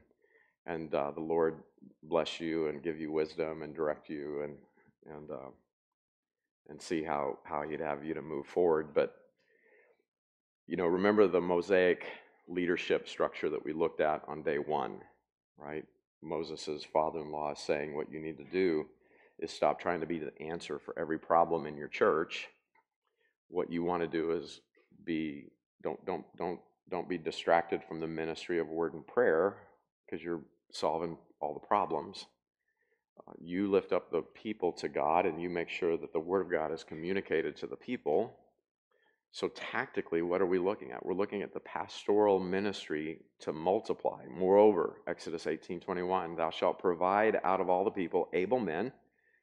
[0.65, 1.59] and uh, the Lord
[2.03, 4.55] bless you and give you wisdom and direct you, and
[5.15, 5.49] and uh,
[6.69, 8.93] and see how how He'd have you to move forward.
[8.93, 9.15] But
[10.67, 12.05] you know, remember the Mosaic
[12.47, 14.99] leadership structure that we looked at on day one,
[15.57, 15.85] right?
[16.23, 18.85] Moses' father-in-law is saying what you need to do
[19.39, 22.47] is stop trying to be the answer for every problem in your church
[23.51, 24.61] what you want to do is
[25.05, 25.45] be
[25.83, 29.57] don't don't don't don't be distracted from the ministry of word and prayer
[30.05, 32.25] because you're solving all the problems.
[33.27, 36.41] Uh, you lift up the people to God and you make sure that the word
[36.41, 38.33] of God is communicated to the people.
[39.31, 41.05] So tactically, what are we looking at?
[41.05, 44.25] We're looking at the pastoral ministry to multiply.
[44.29, 48.91] Moreover, Exodus 18:21, thou shalt provide out of all the people able men.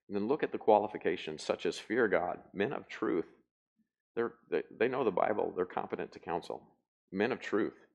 [0.08, 3.26] And then look at the qualifications such as fear God, men of truth,
[4.18, 5.52] they're, they, they know the Bible.
[5.54, 6.60] They're competent to counsel.
[7.12, 7.86] Men of truth,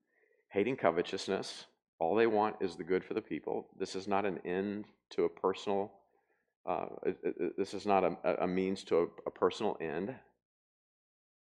[0.48, 1.66] hating covetousness.
[1.98, 3.68] All they want is the good for the people.
[3.78, 5.92] This is not an end to a personal,
[6.66, 6.86] uh,
[7.58, 10.14] this is not a, a means to a, a personal end.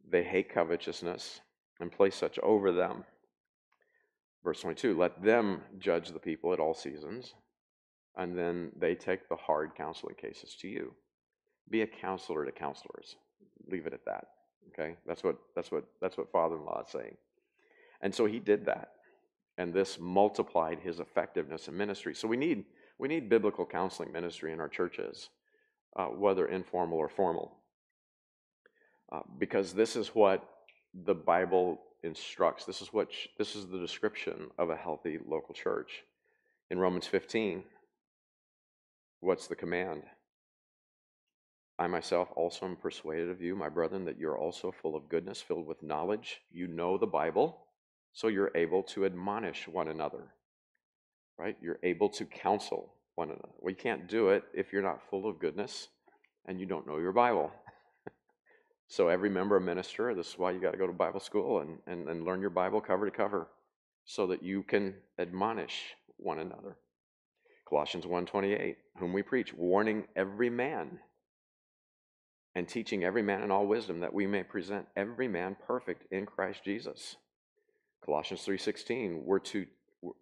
[0.09, 1.41] They hate covetousness
[1.81, 3.05] and place such over them.
[4.45, 7.35] Verse 22 let them judge the people at all seasons,
[8.17, 10.95] and then they take the hard counseling cases to you.
[11.71, 13.17] Be a counselor to counselors.
[13.69, 14.27] Leave it at that.
[14.69, 17.17] Okay, that's what that's what that's what father-in-law is saying.
[18.01, 18.93] And so he did that,
[19.59, 22.15] and this multiplied his effectiveness in ministry.
[22.15, 22.65] So we need
[22.99, 25.31] we need biblical counseling ministry in our churches,
[25.97, 27.59] uh, whether informal or formal,
[29.13, 30.49] uh, because this is what
[31.05, 32.65] the Bible instructs.
[32.65, 33.09] This is what
[33.39, 36.03] this is the description of a healthy local church.
[36.71, 37.63] In Romans 15,
[39.21, 40.03] what's the command?
[41.79, 45.43] I myself also am persuaded of you, my brethren, that you're also full of goodness,
[45.43, 46.41] filled with knowledge.
[46.51, 47.59] You know the Bible,
[48.13, 50.33] so you're able to admonish one another,
[51.39, 51.57] right?
[51.61, 53.49] You're able to counsel one another.
[53.61, 55.89] We can't do it if you're not full of goodness
[56.47, 57.51] and you don't know your Bible.
[58.93, 61.61] So every member of minister, this is why you got to go to Bible school
[61.61, 63.49] and, and, and learn your Bible cover to cover
[64.05, 66.77] so that you can admonish one another.
[67.67, 70.99] Colossians 1:28, whom we preach, warning every man
[72.55, 76.27] and teaching every man in all wisdom that we may present every man perfect in
[76.27, 77.17] Christ Jesus.
[78.05, 79.67] Colossians 3:16 we're to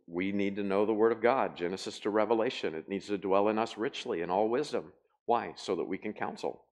[0.06, 3.48] we need to know the word of God Genesis to Revelation it needs to dwell
[3.48, 4.92] in us richly in all wisdom
[5.26, 6.66] why so that we can counsel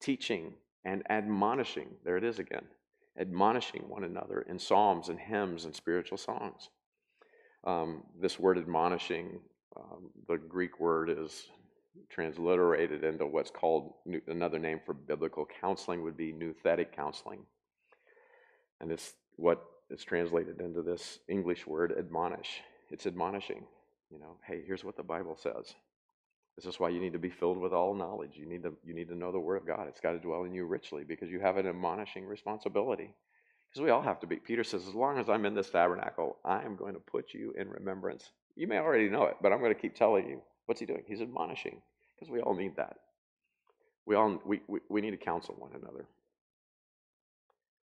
[0.00, 0.54] teaching
[0.84, 2.64] and admonishing there it is again
[3.18, 6.68] admonishing one another in psalms and hymns and spiritual songs
[7.64, 9.38] um, this word admonishing
[9.76, 11.46] um, the Greek word is
[12.10, 13.94] transliterated into what's called
[14.26, 17.40] another name for biblical counseling would be nouthetic counseling.
[18.80, 22.62] And it's what is translated into this English word admonish.
[22.90, 23.64] It's admonishing.
[24.10, 25.74] You know, hey, here's what the Bible says.
[26.56, 28.32] This is why you need to be filled with all knowledge.
[28.34, 29.88] You need to, you need to know the Word of God.
[29.88, 33.14] It's got to dwell in you richly because you have an admonishing responsibility.
[33.70, 34.36] Because we all have to be.
[34.36, 37.54] Peter says, as long as I'm in this tabernacle, I am going to put you
[37.56, 38.30] in remembrance.
[38.54, 40.42] You may already know it, but I'm going to keep telling you.
[40.66, 41.02] What's he doing?
[41.06, 41.80] He's admonishing
[42.14, 42.96] because we all need that.
[44.04, 46.06] We all we, we, we need to counsel one another.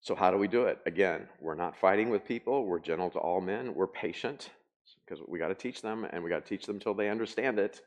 [0.01, 0.79] So how do we do it?
[0.87, 2.65] Again, we're not fighting with people.
[2.65, 3.75] We're gentle to all men.
[3.75, 4.51] We're patient
[5.05, 7.59] because we got to teach them, and we got to teach them till they understand
[7.59, 7.83] it.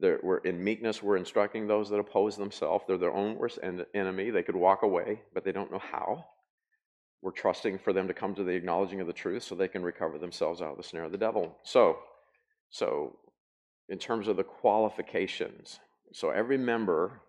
[0.00, 1.02] We're in meekness.
[1.02, 2.84] We're instructing those that oppose themselves.
[2.86, 4.30] They're their own worst enemy.
[4.30, 6.26] They could walk away, but they don't know how.
[7.22, 9.82] We're trusting for them to come to the acknowledging of the truth so they can
[9.82, 11.54] recover themselves out of the snare of the devil.
[11.62, 11.98] So,
[12.70, 13.18] so
[13.90, 15.80] in terms of the qualifications,
[16.12, 17.20] so every member,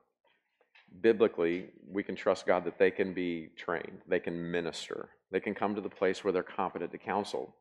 [1.02, 5.54] biblically, we can trust God that they can be trained, they can minister, they can
[5.54, 7.54] come to the place where they're competent to counsel.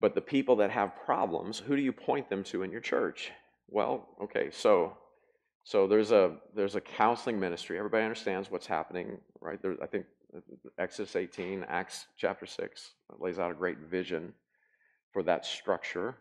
[0.00, 3.30] But the people that have problems, who do you point them to in your church?
[3.70, 4.96] Well, okay, so
[5.64, 7.78] so there's a there's a counseling ministry.
[7.78, 9.60] Everybody understands what's happening, right?
[9.62, 10.06] There, I think
[10.78, 14.32] Exodus 18, Acts chapter 6 lays out a great vision
[15.12, 16.16] for that structure.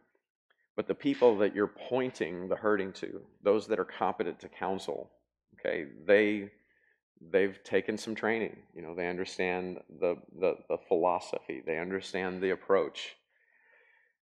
[0.75, 5.11] But the people that you're pointing the hurting to, those that are competent to counsel,
[5.59, 6.51] okay, they
[7.31, 8.55] they've taken some training.
[8.73, 13.15] You know, they understand the, the, the philosophy, they understand the approach.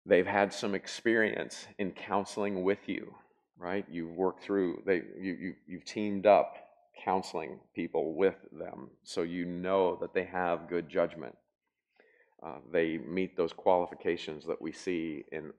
[0.06, 3.14] They've had some experience in counseling with you,
[3.58, 3.86] right?
[3.89, 6.58] You've worked through, they, you, you, you've teamed up
[7.04, 11.36] counseling people with them, so you know that they have good judgment.
[12.45, 15.54] Uh, they meet those qualifications that we see in,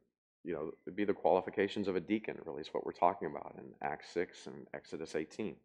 [0.44, 3.54] you know, it'd be the qualifications of a deacon, really, is what we're talking about
[3.56, 5.56] in Acts 6 and Exodus 18.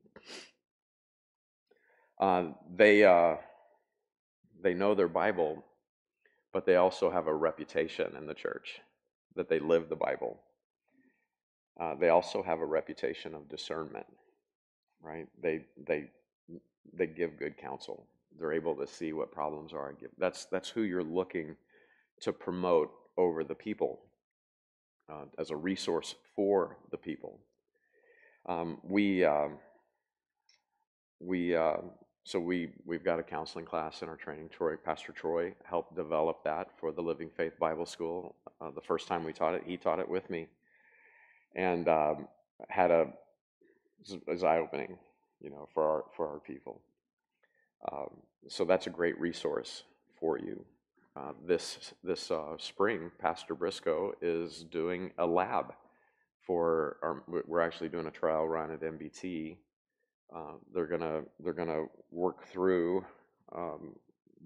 [2.19, 3.35] Uh, they, uh,
[4.61, 5.63] they know their Bible,
[6.53, 8.79] but they also have a reputation in the church
[9.35, 10.39] that they live the Bible.
[11.79, 14.05] Uh, they also have a reputation of discernment
[15.01, 15.27] right?
[15.41, 16.05] They they
[16.93, 18.07] they give good counsel.
[18.37, 19.95] They're able to see what problems are.
[20.17, 21.55] That's that's who you're looking
[22.21, 23.99] to promote over the people
[25.11, 27.39] uh, as a resource for the people.
[28.47, 29.57] Um, we um,
[31.19, 31.77] we uh,
[32.29, 34.49] so we we've got a counseling class in our training.
[34.49, 38.35] Troy, Pastor Troy, helped develop that for the Living Faith Bible School.
[38.61, 40.47] Uh, the first time we taught it, he taught it with me,
[41.55, 42.27] and um,
[42.67, 43.07] had a
[44.27, 44.95] is eye opening,
[45.41, 46.79] you know, for our for our people.
[47.91, 48.09] Um,
[48.47, 49.81] so that's a great resource
[50.19, 50.63] for you.
[51.15, 55.73] Uh, this this uh, spring, Pastor Briscoe is doing a lab
[56.45, 57.23] for our.
[57.47, 59.57] We're actually doing a trial run at MBT.
[60.33, 63.03] Uh, they're gonna they're gonna work through
[63.55, 63.95] um,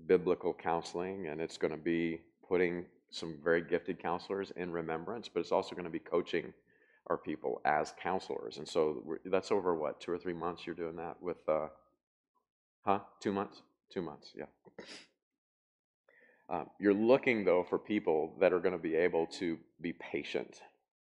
[0.08, 5.52] biblical counseling, and it's to be putting some very gifted counselors in remembrance, but it's
[5.52, 6.52] also to be coaching
[7.08, 8.58] our people as counselors.
[8.58, 11.68] And so that's over what, two or three months you're doing that with, uh,
[12.86, 13.00] huh?
[13.20, 13.62] Two months?
[13.90, 14.46] Two months, yeah.
[16.50, 20.62] Um, you're looking, though, for people that are going to be able to be patient.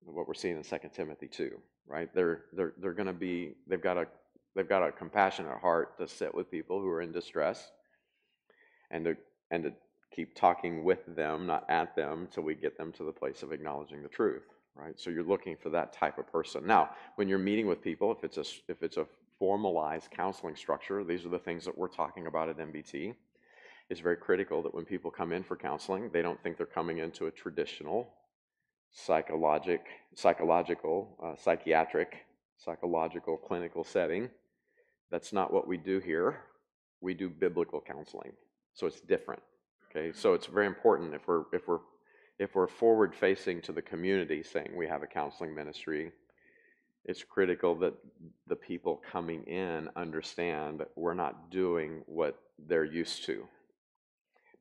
[0.05, 2.13] What we're seeing in Second Timothy 2, right?
[2.15, 4.07] They're, they're, they're going to be, they've got, a,
[4.55, 7.71] they've got a compassionate heart to sit with people who are in distress
[8.91, 9.17] and to,
[9.51, 9.73] and to
[10.15, 13.53] keep talking with them, not at them, till we get them to the place of
[13.53, 14.45] acknowledging the truth
[14.77, 14.99] right?
[14.99, 16.67] So you're looking for that type of person.
[16.67, 19.07] Now, when you're meeting with people, if it's a if it's a
[19.39, 23.15] formalized counseling structure, these are the things that we're talking about at MBT.
[23.91, 26.99] It's very critical that when people come in for counseling, they don't think they're coming
[26.99, 28.15] into a traditional
[28.93, 29.85] psychologic,
[30.15, 32.25] psychological, uh, psychiatric,
[32.57, 34.31] psychological clinical setting.
[35.11, 36.41] That's not what we do here.
[37.01, 38.33] We do biblical counseling,
[38.73, 39.43] so it's different.
[39.91, 41.81] Okay, so it's very important if we're if we're
[42.39, 46.11] if we're forward facing to the community saying we have a counseling ministry,
[47.05, 47.95] it's critical that
[48.47, 53.45] the people coming in understand that we're not doing what they're used to.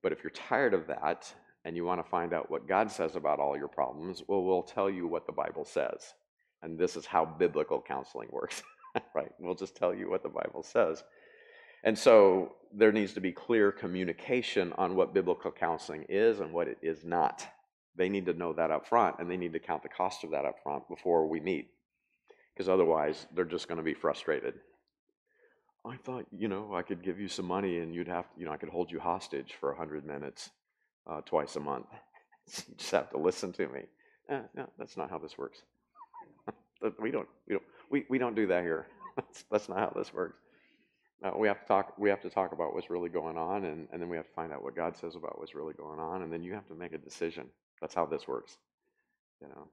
[0.01, 1.33] But if you're tired of that
[1.63, 4.63] and you want to find out what God says about all your problems, well, we'll
[4.63, 6.13] tell you what the Bible says.
[6.61, 8.61] And this is how biblical counseling works,
[9.15, 9.31] right?
[9.39, 11.03] We'll just tell you what the Bible says.
[11.83, 16.67] And so there needs to be clear communication on what biblical counseling is and what
[16.67, 17.45] it is not.
[17.95, 20.31] They need to know that up front and they need to count the cost of
[20.31, 21.69] that up front before we meet.
[22.53, 24.55] Because otherwise, they're just going to be frustrated.
[25.85, 28.51] I thought, you know, I could give you some money and you'd have, you know,
[28.51, 30.49] I could hold you hostage for 100 minutes
[31.05, 31.87] uh, twice a month.
[32.67, 33.81] you just have to listen to me.
[34.29, 35.61] Eh, no, that's not how this works.
[36.99, 38.87] We don't, we don't, we, we don't do that here.
[39.15, 40.37] that's, that's not how this works.
[41.23, 41.93] Uh, we have to talk.
[41.97, 44.33] We have to talk about what's really going on, and, and then we have to
[44.33, 46.75] find out what God says about what's really going on, and then you have to
[46.75, 47.45] make a decision.
[47.79, 48.57] That's how this works.
[49.41, 49.67] You know.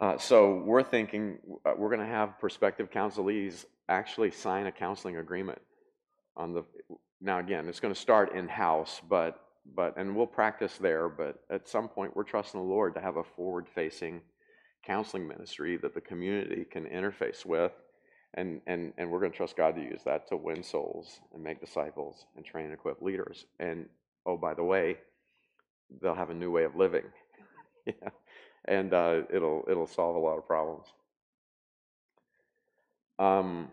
[0.00, 5.16] Uh, so we're thinking uh, we're going to have prospective counselees actually sign a counseling
[5.16, 5.60] agreement
[6.36, 6.62] on the.
[7.20, 9.40] Now again, it's going to start in house, but
[9.74, 11.08] but and we'll practice there.
[11.08, 14.20] But at some point, we're trusting the Lord to have a forward-facing
[14.86, 17.72] counseling ministry that the community can interface with,
[18.34, 21.42] and and and we're going to trust God to use that to win souls and
[21.42, 23.46] make disciples and train and equip leaders.
[23.58, 23.86] And
[24.24, 24.98] oh, by the way,
[26.00, 27.04] they'll have a new way of living.
[27.86, 28.10] yeah
[28.66, 30.86] and uh, it'll it'll solve a lot of problems.
[33.18, 33.68] Um,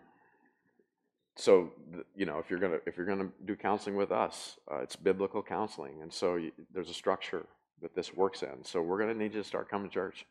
[1.36, 1.72] so
[2.14, 5.42] you know if you're gonna if you're gonna do counseling with us, uh, it's biblical
[5.42, 7.46] counseling, and so you, there's a structure
[7.82, 8.64] that this works in.
[8.64, 10.26] So we're gonna need you to start coming to church.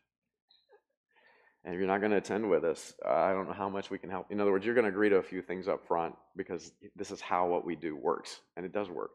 [1.64, 3.98] And if you're not going to attend with us, I don't know how much we
[3.98, 4.30] can help.
[4.30, 7.10] In other words, you're going to agree to a few things up front because this
[7.10, 9.12] is how what we do works, and it does work.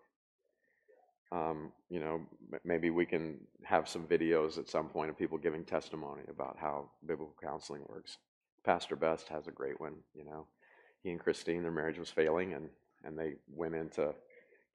[1.31, 2.21] Um, you know,
[2.63, 6.89] maybe we can have some videos at some point of people giving testimony about how
[7.05, 8.17] biblical counseling works.
[8.65, 9.93] Pastor Best has a great one.
[10.15, 10.47] You know,
[11.03, 12.69] he and Christine, their marriage was failing, and
[13.03, 14.13] and they went into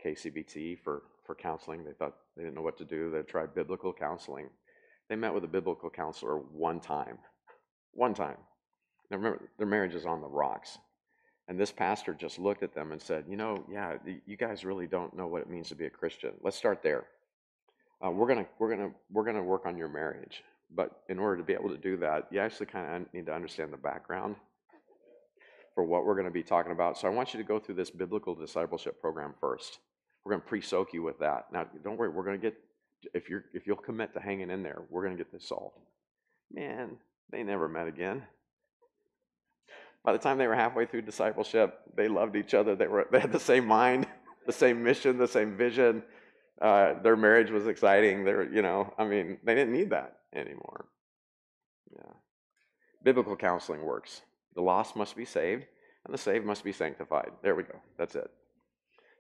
[0.05, 1.85] KCBT for for counseling.
[1.85, 3.11] They thought they didn't know what to do.
[3.11, 4.49] They tried biblical counseling.
[5.09, 7.19] They met with a biblical counselor one time,
[7.95, 8.37] one time.
[9.11, 10.79] Now remember, their marriage is on the rocks.
[11.47, 14.87] And this pastor just looked at them and said, You know, yeah, you guys really
[14.87, 16.33] don't know what it means to be a Christian.
[16.43, 17.05] Let's start there.
[18.05, 20.43] Uh, we're gonna we're gonna we're gonna work on your marriage,
[20.75, 23.35] but in order to be able to do that, you actually kind of need to
[23.35, 24.37] understand the background
[25.75, 26.97] for what we're going to be talking about.
[26.99, 29.81] So I want you to go through this biblical discipleship program first.
[30.25, 31.47] We're going to pre-soak you with that.
[31.53, 32.55] Now, don't worry, we're going to get
[33.13, 35.79] if you're if you'll commit to hanging in there, we're going to get this solved.
[36.51, 36.97] Man,
[37.31, 38.23] they never met again.
[40.05, 42.77] By the time they were halfway through discipleship, they loved each other.
[42.77, 44.07] They, were, they had the same mind,
[44.47, 46.03] the same mission, the same vision.
[46.61, 48.25] Uh, their marriage was exciting.
[48.25, 50.87] They're, you know, I mean, they didn't need that anymore.
[51.93, 52.13] Yeah.
[53.03, 54.23] Biblical counseling works.
[54.55, 55.65] The lost must be saved,
[56.05, 57.31] and the saved must be sanctified.
[57.43, 57.81] There we go.
[57.99, 58.31] That's it.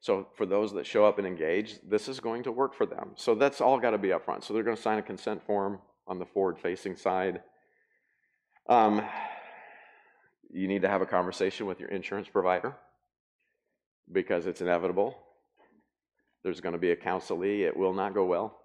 [0.01, 3.13] So for those that show up and engage, this is going to work for them.
[3.17, 4.45] So that's all got to be up front.
[4.45, 7.41] So they're going to sign a consent form on the forward-facing side.
[8.67, 9.03] Um,
[10.51, 12.75] you need to have a conversation with your insurance provider
[14.11, 15.17] because it's inevitable.
[16.43, 18.61] There's going to be a counselee, it will not go well.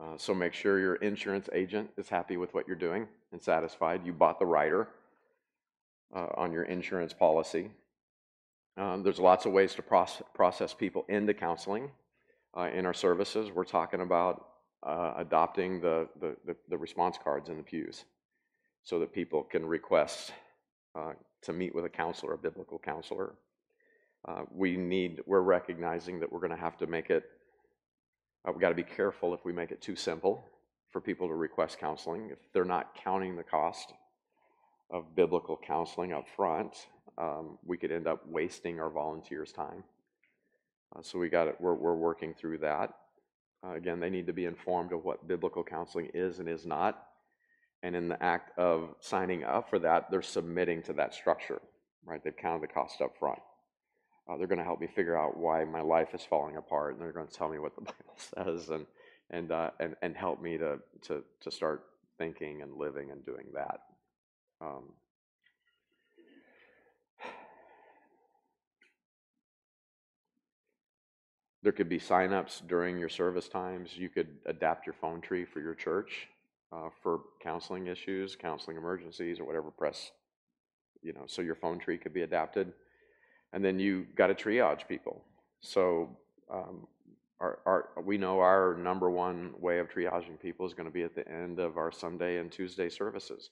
[0.00, 4.04] Uh, so make sure your insurance agent is happy with what you're doing and satisfied.
[4.04, 4.88] You bought the rider
[6.14, 7.70] uh, on your insurance policy.
[8.76, 11.90] Um, there's lots of ways to process, people into counseling
[12.56, 13.50] uh, in our services.
[13.50, 14.46] We're talking about
[14.84, 18.04] uh, adopting the, the, the, the response cards in the pews
[18.82, 20.32] so that people can request
[20.94, 21.12] uh,
[21.42, 23.34] to meet with a counselor, a biblical counselor.
[24.26, 27.24] Uh, we need, we're recognizing that we're going to have to make it,
[28.46, 30.44] uh, we've got to be careful if we make it too simple
[30.90, 32.28] for people to request counseling.
[32.30, 33.92] If they're not counting the cost
[34.90, 39.82] of biblical counseling up front, um, we could end up wasting our volunteers' time.
[40.94, 42.94] Uh, so we got it, we're, we're working through that.
[43.64, 47.06] Uh, again, they need to be informed of what biblical counseling is and is not
[47.84, 51.60] and in the act of signing up for that, they're submitting to that structure,
[52.06, 52.24] right?
[52.24, 53.38] They've counted the cost up front.
[54.26, 57.02] Uh, they're going to help me figure out why my life is falling apart, and
[57.02, 58.86] they're going to tell me what the Bible says, and
[59.30, 61.84] and uh, and and help me to to to start
[62.16, 63.80] thinking and living and doing that.
[64.62, 64.84] Um,
[71.64, 73.96] there could be signups during your service times.
[73.96, 76.28] You could adapt your phone tree for your church
[76.70, 80.12] uh, for counseling issues, counseling emergencies, or whatever press,
[81.02, 82.70] you know, so your phone tree could be adapted.
[83.54, 85.24] And then you got to triage people.
[85.62, 86.10] So
[86.52, 86.86] um,
[87.40, 91.02] our, our, we know our number one way of triaging people is going to be
[91.02, 93.48] at the end of our Sunday and Tuesday services.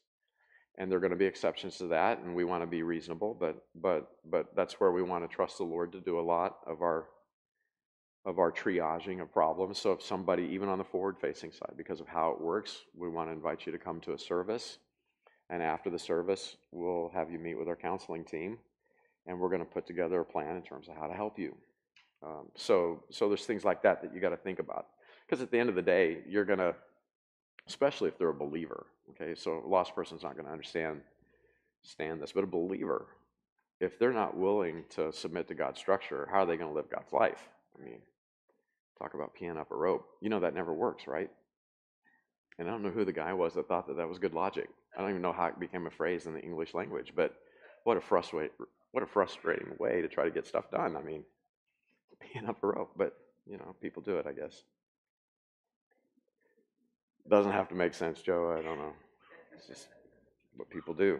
[0.76, 3.36] And there are going to be exceptions to that, and we want to be reasonable,
[3.38, 6.60] but but but that's where we want to trust the Lord to do a lot
[6.66, 7.08] of our
[8.24, 9.78] of our triaging of problems.
[9.78, 13.28] So if somebody, even on the forward-facing side, because of how it works, we want
[13.28, 14.78] to invite you to come to a service.
[15.50, 18.58] And after the service, we'll have you meet with our counseling team,
[19.26, 21.54] and we're going to put together a plan in terms of how to help you.
[22.24, 24.86] Um, so, so there's things like that that you got to think about.
[25.26, 26.74] Because at the end of the day, you're going to,
[27.66, 31.00] especially if they're a believer, okay, so a lost person's not going to understand
[31.82, 33.06] stand this, but a believer,
[33.80, 36.88] if they're not willing to submit to God's structure, how are they going to live
[36.88, 37.48] God's life?
[37.76, 37.98] I mean,
[39.02, 40.06] Talk about peeing up a rope.
[40.20, 41.28] You know that never works, right?
[42.58, 44.68] And I don't know who the guy was that thought that that was good logic.
[44.96, 47.34] I don't even know how it became a phrase in the English language, but
[47.82, 48.52] what a frustrate
[48.92, 50.96] what a frustrating way to try to get stuff done.
[50.96, 51.24] I mean,
[52.22, 54.62] peeing up a rope, but you know, people do it, I guess.
[57.28, 58.54] Doesn't have to make sense, Joe.
[58.56, 58.92] I don't know.
[59.56, 59.88] It's just
[60.56, 61.18] what people do.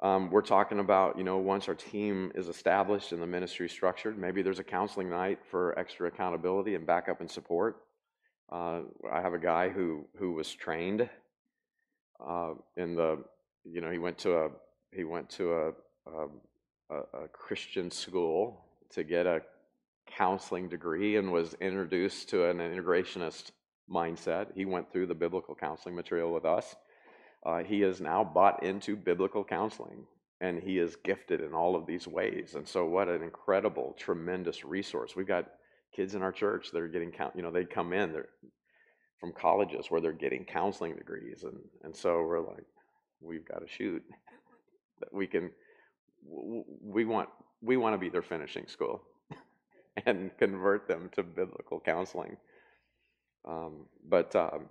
[0.00, 4.18] Um, we're talking about, you know, once our team is established and the ministry structured,
[4.18, 7.82] maybe there's a counseling night for extra accountability and backup and support.
[8.52, 11.08] Uh, I have a guy who who was trained
[12.24, 13.24] uh, in the,
[13.64, 14.50] you know, he went to a
[14.92, 15.72] he went to a,
[16.90, 19.42] a, a Christian school to get a
[20.06, 23.50] counseling degree and was introduced to an integrationist
[23.90, 24.48] mindset.
[24.54, 26.76] He went through the biblical counseling material with us.
[27.46, 30.04] Uh, he is now bought into biblical counseling
[30.40, 32.54] and he is gifted in all of these ways.
[32.56, 35.14] And so, what an incredible, tremendous resource.
[35.14, 35.46] We've got
[35.94, 38.28] kids in our church that are getting, you know, they come in they're
[39.18, 41.44] from colleges where they're getting counseling degrees.
[41.44, 42.64] And, and so we're like,
[43.20, 44.02] we've got to shoot
[45.00, 45.50] that we can,
[46.82, 47.28] we want,
[47.62, 49.02] we want to be their finishing school
[50.06, 52.36] and convert them to biblical counseling.
[53.48, 54.68] Um, but um,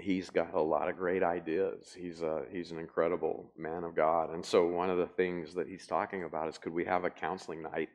[0.00, 1.94] he's got a lot of great ideas.
[1.96, 4.32] He's a, he's an incredible man of God.
[4.32, 7.10] And so one of the things that he's talking about is could we have a
[7.10, 7.90] counseling night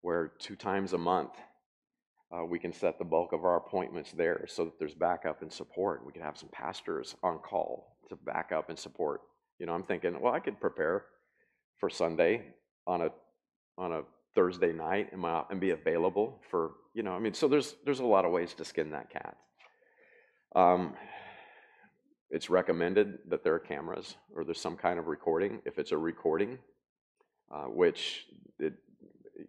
[0.00, 1.32] where two times a month
[2.32, 5.52] uh, we can set the bulk of our appointments there so that there's backup and
[5.52, 6.04] support.
[6.04, 9.20] We can have some pastors on call to back up and support.
[9.58, 11.04] You know, I'm thinking, well, I could prepare
[11.78, 12.42] for Sunday
[12.86, 13.08] on a
[13.76, 14.02] on a
[14.34, 17.12] Thursday night and, my, and be available for you know.
[17.12, 19.36] I mean, so there's there's a lot of ways to skin that cat.
[20.56, 20.94] Um,
[22.30, 25.60] it's recommended that there are cameras or there's some kind of recording.
[25.64, 26.58] If it's a recording,
[27.52, 28.26] uh, which
[28.58, 28.74] it,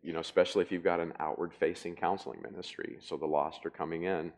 [0.03, 4.03] you know, especially if you've got an outward-facing counseling ministry, so the lost are coming
[4.03, 4.31] in.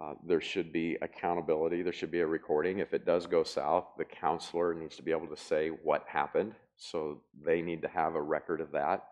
[0.00, 1.82] Uh, there should be accountability.
[1.82, 2.80] There should be a recording.
[2.80, 6.52] If it does go south, the counselor needs to be able to say what happened.
[6.76, 9.04] So they need to have a record of that.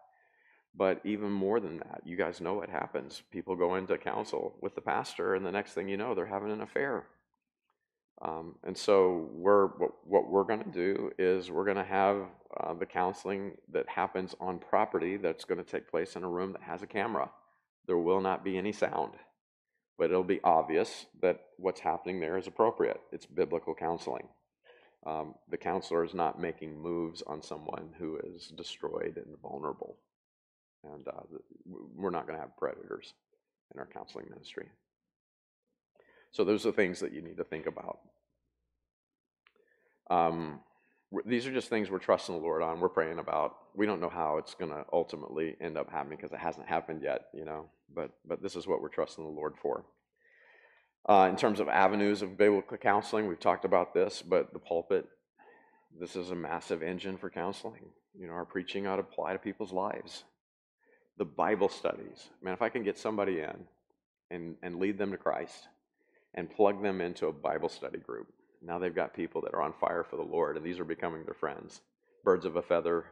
[0.77, 3.23] But even more than that, you guys know what happens.
[3.31, 6.51] People go into counsel with the pastor, and the next thing you know, they're having
[6.51, 7.07] an affair.
[8.23, 12.23] Um, and so we're what, what we're going to do is we're going to have
[12.61, 16.53] uh, the counseling that happens on property that's going to take place in a room
[16.53, 17.31] that has a camera.
[17.87, 19.15] There will not be any sound,
[19.99, 23.01] but it'll be obvious that what's happening there is appropriate.
[23.13, 24.29] It's biblical counseling.
[25.07, 29.97] Um, the counselor is not making moves on someone who is destroyed and vulnerable.
[30.83, 33.13] And uh, we're not going to have predators
[33.75, 34.69] in our counseling ministry.
[36.35, 38.01] So those are things that you need to think about.
[40.11, 40.59] Um,
[41.25, 42.81] these are just things we're trusting the Lord on.
[42.81, 43.55] We're praying about.
[43.77, 47.03] We don't know how it's going to ultimately end up happening because it hasn't happened
[47.05, 47.67] yet, you know.
[47.95, 49.85] But but this is what we're trusting the Lord for.
[51.09, 55.07] Uh, in terms of avenues of biblical counseling, we've talked about this, but the pulpit,
[56.01, 57.91] this is a massive engine for counseling.
[58.19, 60.25] You know, our preaching ought to apply to people's lives
[61.17, 62.29] the Bible studies.
[62.43, 63.55] Man, if I can get somebody in
[64.33, 65.69] and, and lead them to Christ
[66.35, 68.29] and plug them into a Bible study group,
[68.63, 71.25] now they've got people that are on fire for the Lord, and these are becoming
[71.25, 71.81] their friends.
[72.25, 73.05] Birds of a feather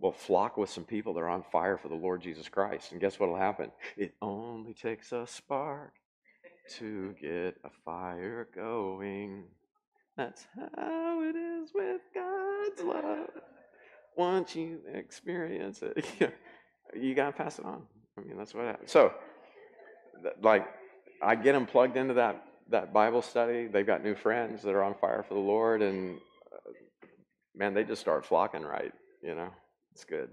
[0.00, 2.92] will flock with some people that are on fire for the Lord Jesus Christ.
[2.92, 3.70] And guess what will happen?
[3.96, 5.92] It only takes a spark
[6.78, 9.44] to get a fire going.
[10.16, 13.30] That's how it is with God's love.
[14.16, 16.04] Once you experience it,
[16.94, 17.82] you got to pass it on.
[18.16, 18.90] I mean, that's what happens.
[18.90, 19.12] So,
[20.40, 20.66] like,
[21.24, 23.66] I get them plugged into that that Bible study.
[23.66, 26.18] They've got new friends that are on fire for the Lord, and
[26.52, 26.70] uh,
[27.54, 28.92] man, they just start flocking right.
[29.22, 29.50] You know,
[29.92, 30.30] it's good.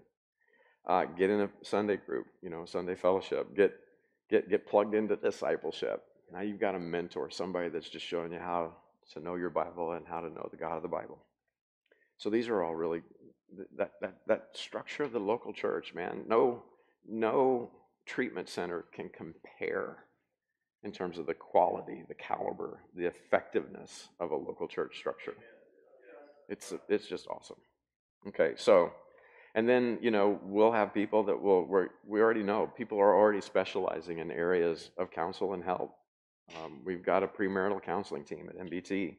[0.86, 2.28] Uh, get in a Sunday group.
[2.42, 3.56] You know, Sunday fellowship.
[3.56, 3.74] Get
[4.30, 6.04] get get plugged into discipleship.
[6.32, 8.74] Now you've got a mentor, somebody that's just showing you how
[9.14, 11.18] to know your Bible and how to know the God of the Bible.
[12.18, 13.02] So these are all really
[13.78, 16.64] that, that, that structure of the local church, man, no,
[17.08, 17.72] no
[18.06, 20.06] treatment center can compare
[20.84, 25.36] in terms of the quality, the caliber, the effectiveness of a local church structure.
[26.50, 27.58] It's, it's just awesome.
[28.28, 28.92] Okay, so,
[29.56, 33.16] and then, you know, we'll have people that will, we we already know, people are
[33.16, 35.96] already specializing in areas of counsel and help.
[36.58, 39.16] Um, we've got a premarital counseling team at MBT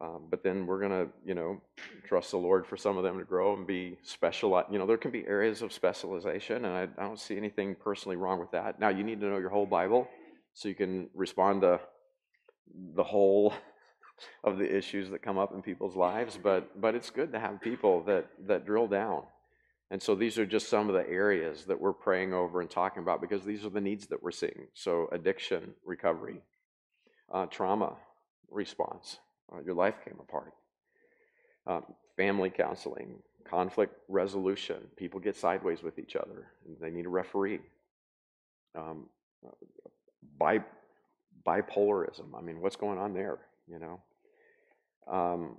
[0.00, 1.60] um, but then we're going to, you know,
[2.06, 4.68] trust the Lord for some of them to grow and be specialized.
[4.70, 8.16] You know, there can be areas of specialization, and I, I, don't see anything personally
[8.16, 8.78] wrong with that.
[8.78, 10.06] Now, you need to know your whole Bible
[10.56, 11.78] so you can respond to
[12.94, 13.52] the whole
[14.44, 16.38] of the issues that come up in people's lives.
[16.42, 19.22] But but it's good to have people that that drill down.
[19.90, 23.02] And so these are just some of the areas that we're praying over and talking
[23.02, 24.66] about because these are the needs that we're seeing.
[24.74, 26.40] So addiction recovery,
[27.32, 27.96] uh, trauma
[28.50, 29.18] response
[29.52, 30.54] uh, your life came apart.
[31.66, 31.84] Um,
[32.16, 34.78] family counseling, conflict resolution.
[34.96, 37.60] People get sideways with each other, and they need a referee.
[38.74, 39.06] Um,
[40.38, 40.64] Bi-
[41.46, 42.34] bipolarism.
[42.36, 43.38] I mean, what's going on there?
[43.66, 44.00] You know.
[45.06, 45.56] Um,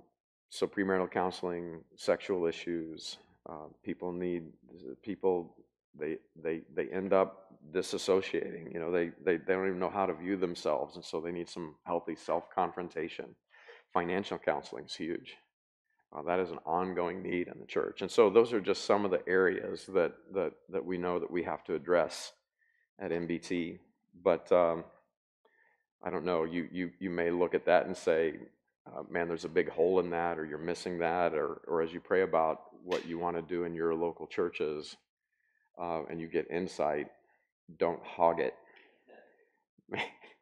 [0.50, 3.18] so premarital counseling, sexual issues.
[3.48, 4.44] Uh, people need
[5.02, 5.56] people.
[5.98, 8.72] They they they end up disassociating.
[8.72, 11.32] You know, they, they they don't even know how to view themselves, and so they
[11.32, 13.26] need some healthy self confrontation.
[13.92, 15.36] Financial counseling is huge.
[16.14, 19.04] Uh, that is an ongoing need in the church, and so those are just some
[19.04, 22.32] of the areas that that that we know that we have to address
[22.98, 23.78] at MBT.
[24.22, 24.84] But um,
[26.02, 26.44] I don't know.
[26.44, 28.34] You you you may look at that and say,
[28.86, 31.92] uh, "Man, there's a big hole in that," or "You're missing that," or or as
[31.92, 34.96] you pray about what you want to do in your local churches,
[35.78, 37.08] uh, and you get insight,
[37.78, 38.54] don't hog it.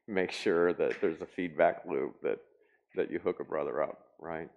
[0.09, 2.39] Make sure that there's a feedback loop that
[2.95, 4.51] that you hook a brother up, right?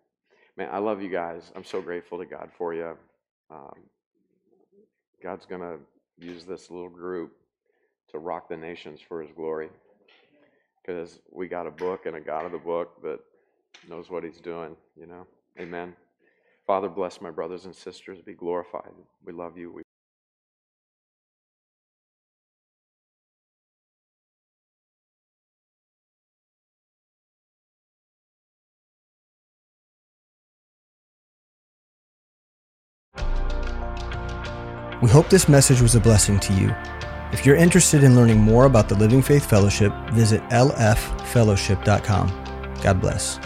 [0.57, 1.51] Man, I love you guys.
[1.55, 2.97] I'm so grateful to God for you.
[3.49, 3.75] Um,
[5.23, 5.77] God's gonna
[6.17, 7.33] use this little group
[8.11, 9.69] to rock the nations for His glory,
[10.81, 13.19] because we got a book and a God of the book that
[13.89, 14.75] knows what He's doing.
[14.99, 15.27] You know,
[15.59, 15.95] Amen.
[16.65, 18.19] Father, bless my brothers and sisters.
[18.21, 18.91] Be glorified.
[19.25, 19.71] We love you.
[19.71, 19.81] We
[35.01, 36.75] We hope this message was a blessing to you.
[37.31, 42.27] If you're interested in learning more about the Living Faith Fellowship, visit lffellowship.com.
[42.81, 43.39] God bless.